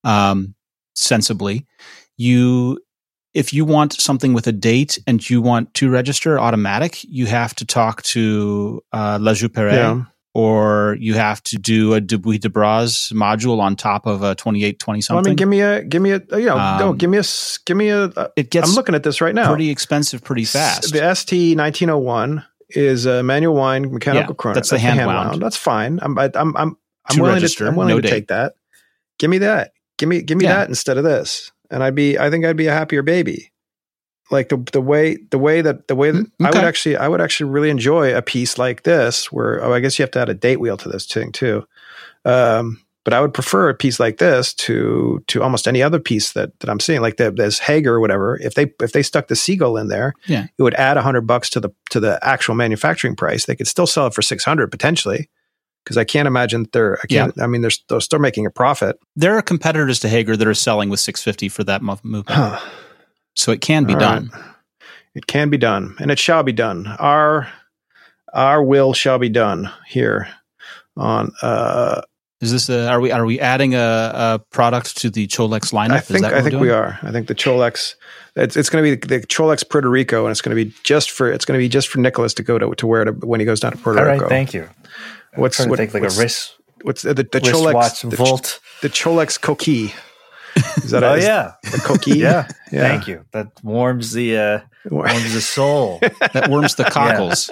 Um, 0.03 0.55
sensibly, 0.95 1.65
you 2.17 2.79
if 3.33 3.53
you 3.53 3.63
want 3.65 3.93
something 3.93 4.33
with 4.33 4.47
a 4.47 4.51
date 4.51 4.99
and 5.07 5.27
you 5.29 5.41
want 5.41 5.73
to 5.75 5.89
register 5.89 6.39
automatic, 6.39 7.03
you 7.03 7.25
have 7.27 7.53
to 7.55 7.65
talk 7.65 8.01
to 8.03 8.83
uh, 8.91 9.17
La 9.21 9.33
Joux-Perret 9.33 9.73
Yeah. 9.73 10.03
or 10.33 10.97
you 10.99 11.13
have 11.13 11.41
to 11.43 11.57
do 11.57 11.93
a 11.93 12.01
Dubois 12.01 12.37
Dépraz 12.39 13.11
module 13.13 13.59
on 13.59 13.75
top 13.75 14.05
of 14.05 14.21
a 14.23 14.35
twenty 14.35 14.63
eight 14.63 14.79
twenty 14.79 14.97
Well, 15.09 15.19
I 15.19 15.21
something. 15.23 15.31
mean, 15.31 15.35
give 15.37 15.47
me 15.49 15.61
a 15.61 15.83
give 15.83 16.01
me 16.01 16.11
a 16.11 16.21
you 16.37 16.45
know 16.47 16.57
Um, 16.57 16.79
no, 16.79 16.93
give 16.93 17.09
me 17.09 17.17
a 17.19 17.23
give 17.65 17.77
me 17.77 17.89
a. 17.89 18.05
Uh, 18.05 18.27
it 18.35 18.49
gets 18.51 18.69
I'm 18.69 18.75
looking 18.75 18.95
at 18.95 19.03
this 19.03 19.21
right 19.21 19.35
now. 19.35 19.47
pretty 19.49 19.69
expensive 19.69 20.23
pretty 20.23 20.45
fast. 20.45 20.91
The 20.93 21.15
ST 21.15 21.57
1901 21.57 22.43
is 22.69 23.05
a 23.05 23.21
manual 23.23 23.55
wind 23.55 23.91
mechanical 23.91 24.33
Yeah, 24.33 24.37
chrono. 24.37 24.55
that's 24.55 24.69
the 24.69 24.79
hand 24.79 25.05
wound. 25.05 25.41
That's 25.41 25.57
fine. 25.57 25.99
I'm 26.01 26.17
I, 26.17 26.29
I'm 26.35 26.55
I'm 26.57 26.77
I'm 27.09 27.15
Two 27.15 27.21
willing 27.23 27.35
register, 27.35 27.65
to 27.65 27.69
I'm 27.69 27.75
willing 27.75 27.95
no 27.95 27.97
to 27.97 28.01
date. 28.03 28.09
take 28.11 28.27
that. 28.27 28.53
Give 29.19 29.29
me 29.29 29.39
that. 29.39 29.71
Give 29.97 30.07
me 30.07 30.21
give 30.21 30.37
me 30.37 30.45
Yeah. 30.45 30.55
that 30.57 30.69
instead 30.69 30.97
of 30.97 31.03
this, 31.03 31.51
and 31.71 31.83
I'd 31.83 31.95
be 31.95 32.19
I 32.19 32.29
think 32.29 32.45
I'd 32.45 32.57
be 32.57 32.67
a 32.67 32.73
happier 32.73 33.01
baby. 33.01 33.51
Like 34.29 34.49
the 34.49 34.57
the 34.71 34.81
way 34.81 35.17
the 35.31 35.39
way 35.39 35.61
that 35.61 35.87
the 35.87 35.95
way 35.95 36.11
that 36.11 36.25
I 36.39 36.45
would 36.51 36.63
actually 36.63 36.95
I 36.97 37.07
would 37.07 37.19
actually 37.21 37.49
really 37.49 37.69
enjoy 37.69 38.15
a 38.15 38.21
piece 38.21 38.57
like 38.57 38.83
this 38.83 39.31
where 39.31 39.63
oh 39.63 39.73
I 39.73 39.79
guess 39.79 39.97
you 39.97 40.03
have 40.03 40.11
to 40.11 40.19
add 40.21 40.29
a 40.29 40.33
date 40.33 40.59
wheel 40.59 40.77
to 40.77 40.89
this 40.89 41.05
thing 41.05 41.31
too. 41.31 41.65
Um, 42.23 42.81
but 43.03 43.13
I 43.15 43.19
would 43.21 43.33
prefer 43.33 43.67
a 43.67 43.73
piece 43.73 43.99
like 43.99 44.19
this 44.19 44.53
to 44.53 45.23
to 45.27 45.41
almost 45.41 45.67
any 45.67 45.81
other 45.81 45.99
piece 45.99 46.33
that, 46.33 46.57
that 46.59 46.69
I'm 46.69 46.79
seeing, 46.79 47.01
like 47.01 47.17
the, 47.17 47.31
this 47.31 47.57
Hager 47.57 47.95
or 47.95 47.99
whatever. 47.99 48.37
If 48.39 48.53
they 48.53 48.71
if 48.79 48.91
they 48.91 49.01
stuck 49.01 49.27
the 49.27 49.35
seagull 49.35 49.75
in 49.75 49.87
there, 49.87 50.13
Yeah. 50.27 50.45
it 50.55 50.61
would 50.61 50.75
add 50.75 50.97
a 50.97 51.01
hundred 51.01 51.21
bucks 51.21 51.49
to 51.51 51.59
the 51.59 51.71
to 51.89 51.99
the 51.99 52.19
actual 52.21 52.53
manufacturing 52.53 53.15
price. 53.15 53.45
They 53.45 53.55
could 53.55 53.67
still 53.67 53.87
sell 53.87 54.05
it 54.07 54.13
for 54.13 54.21
six 54.21 54.45
hundred 54.45 54.69
potentially, 54.69 55.29
because 55.83 55.97
I 55.97 56.03
can't 56.03 56.27
imagine 56.27 56.63
that 56.63 56.71
they're. 56.71 56.97
I 57.03 57.07
can't. 57.07 57.39
I 57.41 57.47
mean, 57.47 57.61
they're, 57.61 57.71
they're 57.89 57.99
still 58.01 58.19
making 58.19 58.45
a 58.45 58.51
profit. 58.51 58.97
there 59.15 59.35
are 59.37 59.41
competitors 59.41 59.99
to 60.01 60.09
Hager 60.09 60.35
that 60.37 60.47
are 60.47 60.53
selling 60.53 60.89
with 60.89 60.99
six 60.99 61.21
fifty 61.23 61.49
for 61.49 61.63
that 61.65 61.81
mo- 61.81 61.99
movement, 62.03 62.29
Huh. 62.37 62.59
so 63.35 63.51
it 63.51 63.61
can 63.61 63.85
be 63.85 63.93
All 63.93 63.99
done. 63.99 64.29
right. 64.33 64.43
It 65.15 65.27
can 65.27 65.49
be 65.49 65.57
done, 65.57 65.95
and 65.99 66.09
it 66.11 66.19
shall 66.19 66.43
be 66.43 66.53
done. 66.53 66.87
Our 66.87 67.47
our 68.33 68.63
will 68.63 68.93
shall 68.93 69.19
be 69.19 69.29
done 69.29 69.69
here 69.87 70.27
on. 70.95 71.31
uh 71.41 72.01
Is 72.39 72.51
this 72.51 72.69
a, 72.69 72.87
are 72.89 73.01
we 73.01 73.11
are 73.11 73.25
we 73.25 73.39
adding 73.39 73.75
a, 73.75 73.77
a 74.13 74.39
product 74.51 74.97
to 75.01 75.09
the 75.09 75.27
Cholex 75.27 75.73
lineup? 75.73 75.91
I 75.91 75.97
Is 75.97 76.07
think 76.07 76.21
that 76.21 76.31
what 76.31 76.39
I 76.39 76.41
think 76.41 76.51
doing? 76.51 76.61
we 76.63 76.69
are. 76.69 76.97
I 77.03 77.11
think 77.11 77.27
the 77.27 77.35
Cholex. 77.35 77.95
It's, 78.37 78.55
it's 78.55 78.69
going 78.69 78.85
to 78.85 78.95
be 78.95 79.07
the 79.19 79.27
Cholex 79.27 79.67
Puerto 79.69 79.89
Rico, 79.89 80.23
and 80.25 80.31
it's 80.31 80.41
going 80.41 80.55
to 80.55 80.63
be 80.65 80.73
just 80.83 81.11
for 81.11 81.29
it's 81.29 81.43
going 81.43 81.59
to 81.59 81.61
be 81.61 81.67
just 81.67 81.89
for 81.89 81.99
Nicholas 81.99 82.33
to 82.35 82.43
go 82.43 82.57
to 82.57 82.73
to 82.75 82.87
wear 82.87 83.01
it 83.01 83.25
when 83.25 83.41
he 83.41 83.45
goes 83.45 83.59
down 83.59 83.73
to 83.73 83.77
Puerto 83.77 83.99
All 83.99 84.05
right, 84.05 84.13
Rico. 84.13 84.23
All 84.23 84.29
right, 84.29 84.35
thank 84.35 84.53
you. 84.53 84.69
What's 85.35 85.65
what, 85.65 85.77
think 85.77 85.93
like 85.93 86.03
what's, 86.03 86.17
a 86.17 86.21
wrist 86.21 86.55
what's 86.83 87.05
uh, 87.05 87.13
the, 87.13 87.23
the 87.23 87.39
Cholex 87.39 87.73
watch 87.73 88.01
the, 88.01 88.15
Volt. 88.15 88.59
the 88.81 88.89
Cholex 88.89 89.39
coqui? 89.39 89.93
Is 90.83 90.91
that 90.91 91.03
Oh 91.03 91.13
a, 91.13 91.21
yeah, 91.21 91.53
the 91.63 91.77
coqui? 91.77 92.15
yeah. 92.17 92.47
Yeah. 92.71 92.87
Thank 92.87 93.07
you. 93.07 93.25
That 93.31 93.47
warms 93.63 94.13
the 94.13 94.37
uh, 94.37 94.59
warms 94.85 95.33
the 95.33 95.41
soul. 95.41 95.99
that 96.33 96.49
warms 96.49 96.75
the 96.75 96.85
cockles. 96.85 97.49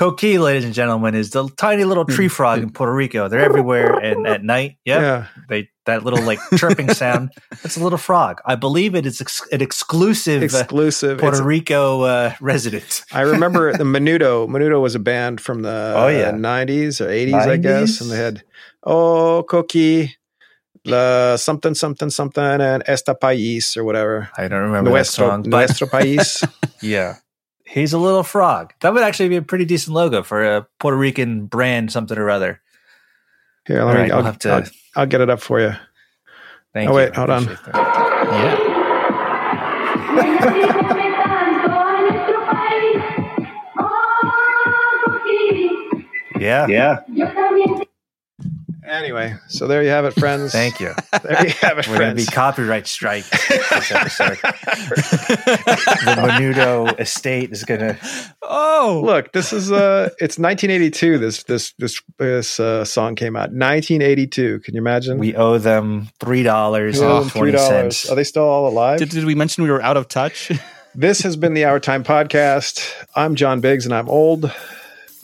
Coqui, 0.00 0.40
ladies 0.40 0.64
and 0.64 0.72
gentlemen, 0.72 1.14
is 1.14 1.28
the 1.28 1.46
tiny 1.58 1.84
little 1.84 2.06
tree 2.06 2.28
frog 2.28 2.62
in 2.62 2.70
Puerto 2.70 2.90
Rico. 2.94 3.28
They're 3.28 3.40
everywhere, 3.44 3.98
and 3.98 4.26
at 4.34 4.42
night, 4.42 4.78
yep, 4.86 5.00
Yeah. 5.02 5.26
they 5.50 5.68
that 5.84 6.04
little 6.04 6.22
like 6.22 6.38
chirping 6.56 6.88
sound. 6.94 7.32
That's 7.62 7.76
a 7.76 7.82
little 7.82 7.98
frog. 7.98 8.40
I 8.46 8.54
believe 8.54 8.94
it 8.94 9.04
is 9.04 9.20
ex- 9.20 9.46
an 9.52 9.60
exclusive 9.60 10.40
uh, 10.40 10.44
Exclusive. 10.46 11.18
Puerto 11.18 11.36
It's- 11.36 11.46
Rico 11.46 12.00
uh, 12.02 12.32
resident. 12.40 13.04
I 13.12 13.20
remember 13.20 13.72
the 13.76 13.84
Menudo. 13.84 14.48
Menudo 14.48 14.80
was 14.80 14.94
a 14.94 14.98
band 15.00 15.38
from 15.38 15.60
the 15.60 15.92
Oh, 15.94 16.08
yeah. 16.08 16.32
90s 16.32 17.02
or 17.02 17.08
80s, 17.08 17.34
I 17.34 17.56
guess. 17.58 18.00
And 18.00 18.10
they 18.10 18.16
had, 18.16 18.42
oh, 18.82 19.44
Coqui, 19.46 20.12
la 20.86 21.36
something, 21.36 21.74
something, 21.74 22.08
something, 22.08 22.42
and 22.42 22.82
Esta 22.86 23.14
País 23.14 23.76
or 23.76 23.84
whatever. 23.84 24.30
I 24.38 24.48
don't 24.48 24.62
remember 24.62 24.88
Nuestro, 24.88 25.26
that 25.26 25.30
song, 25.32 25.42
but 25.42 25.50
nuestro 25.50 25.88
País. 25.88 26.42
yeah, 26.80 27.16
he's 27.70 27.92
a 27.92 27.98
little 27.98 28.22
frog. 28.22 28.74
That 28.80 28.92
would 28.92 29.02
actually 29.02 29.28
be 29.28 29.36
a 29.36 29.42
pretty 29.42 29.64
decent 29.64 29.94
logo 29.94 30.22
for 30.22 30.44
a 30.44 30.66
Puerto 30.78 30.96
Rican 30.96 31.46
brand, 31.46 31.92
something 31.92 32.18
or 32.18 32.28
other. 32.28 32.60
Here, 33.66 33.80
All 33.80 33.86
let 33.86 33.94
me, 33.94 34.00
right, 34.00 34.10
I'll, 34.10 34.18
we'll 34.18 34.26
have 34.26 34.38
to. 34.40 34.50
I'll, 34.50 34.64
I'll 34.96 35.06
get 35.06 35.20
it 35.20 35.30
up 35.30 35.40
for 35.40 35.60
you. 35.60 35.72
thank 36.72 36.88
oh, 36.88 36.92
you. 36.92 36.96
wait, 36.96 37.14
hold 37.14 37.30
on. 37.30 37.44
That. 37.46 37.58
Yeah. 38.32 38.76
Yeah, 46.40 46.66
Yeah. 46.68 47.00
Anyway, 48.90 49.36
so 49.46 49.68
there 49.68 49.84
you 49.84 49.88
have 49.90 50.04
it, 50.04 50.14
friends. 50.14 50.50
thank 50.50 50.80
you. 50.80 50.92
There 51.22 51.46
you 51.46 51.52
have 51.60 51.78
it, 51.78 51.86
We're 51.86 51.98
going 51.98 52.16
to 52.16 52.22
be 52.22 52.26
copyright 52.26 52.86
strike 52.88 53.28
this 53.30 53.92
episode. 53.92 54.38
the 54.42 56.14
Menudo 56.18 56.98
estate 56.98 57.52
is 57.52 57.64
going 57.64 57.80
to. 57.80 57.96
oh, 58.42 59.02
Look, 59.04 59.32
this 59.32 59.52
is 59.52 59.70
uh 59.70 60.08
it's 60.18 60.38
1982 60.38 61.18
this 61.18 61.42
this 61.44 61.72
this 61.78 62.00
this 62.18 62.58
uh, 62.58 62.84
song 62.84 63.14
came 63.14 63.36
out. 63.36 63.52
1982. 63.52 64.60
Can 64.60 64.74
you 64.74 64.80
imagine? 64.80 65.18
We 65.18 65.36
owe 65.36 65.58
them 65.58 66.08
three 66.18 66.42
dollars 66.42 66.98
We 66.98 67.06
owe 67.06 67.16
and 67.18 67.24
them 67.26 67.30
twenty 67.30 67.52
$3. 67.52 68.10
Are 68.10 68.14
they 68.16 68.24
still 68.24 68.44
all 68.44 68.66
alive? 68.68 68.98
did, 68.98 69.10
did 69.10 69.24
we 69.24 69.34
mention 69.36 69.62
we 69.62 69.70
were 69.70 69.82
out 69.82 69.96
of 69.96 70.08
touch? 70.08 70.50
This 70.92 71.20
has 71.20 71.36
been 71.36 71.54
the 71.54 71.66
Hour 71.66 71.78
Time 71.78 72.02
Podcast. 72.02 72.92
I'm 73.14 73.36
John 73.36 73.60
Biggs 73.60 73.84
and 73.86 73.94
I'm 73.94 74.08
old. 74.08 74.52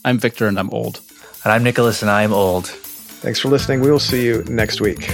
I'm 0.04 0.16
Victor 0.16 0.46
and 0.46 0.60
I'm 0.60 0.70
old. 0.70 1.00
And 1.42 1.52
I'm 1.52 1.64
Nicholas, 1.64 2.02
and 2.02 2.10
I'm 2.10 2.32
old. 2.32 2.72
Thanks 3.20 3.40
for 3.40 3.48
listening. 3.48 3.80
We 3.80 3.90
will 3.90 3.98
see 3.98 4.24
you 4.24 4.42
next 4.44 4.80
week. 4.80 5.10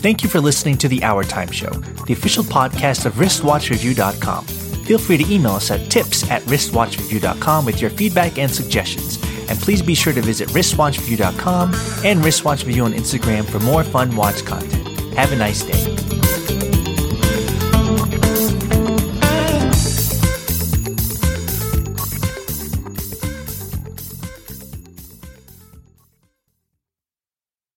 Thank 0.00 0.22
you 0.22 0.30
for 0.30 0.40
listening 0.40 0.78
to 0.78 0.88
the 0.88 1.02
Hour 1.04 1.24
Time 1.24 1.50
Show, 1.50 1.70
the 2.06 2.14
official 2.14 2.42
podcast 2.42 3.04
of 3.04 3.14
wristwatchreview.com. 3.14 4.46
Feel 4.46 4.98
free 4.98 5.18
to 5.18 5.32
email 5.32 5.52
us 5.52 5.70
at 5.70 5.90
tips 5.90 6.28
at 6.30 6.42
wristwatchreview.com 6.42 7.64
with 7.64 7.80
your 7.80 7.90
feedback 7.90 8.38
and 8.38 8.50
suggestions. 8.50 9.18
And 9.50 9.58
please 9.58 9.82
be 9.82 9.94
sure 9.94 10.12
to 10.12 10.22
visit 10.22 10.48
wristwatchreview.com 10.50 11.74
and 12.04 12.24
wristwatch 12.24 12.64
review 12.64 12.84
on 12.84 12.92
Instagram 12.94 13.44
for 13.44 13.60
more 13.60 13.84
fun 13.84 14.16
watch 14.16 14.44
content. 14.44 14.88
Have 15.14 15.32
a 15.32 15.36
nice 15.36 15.62
day. 15.62 16.09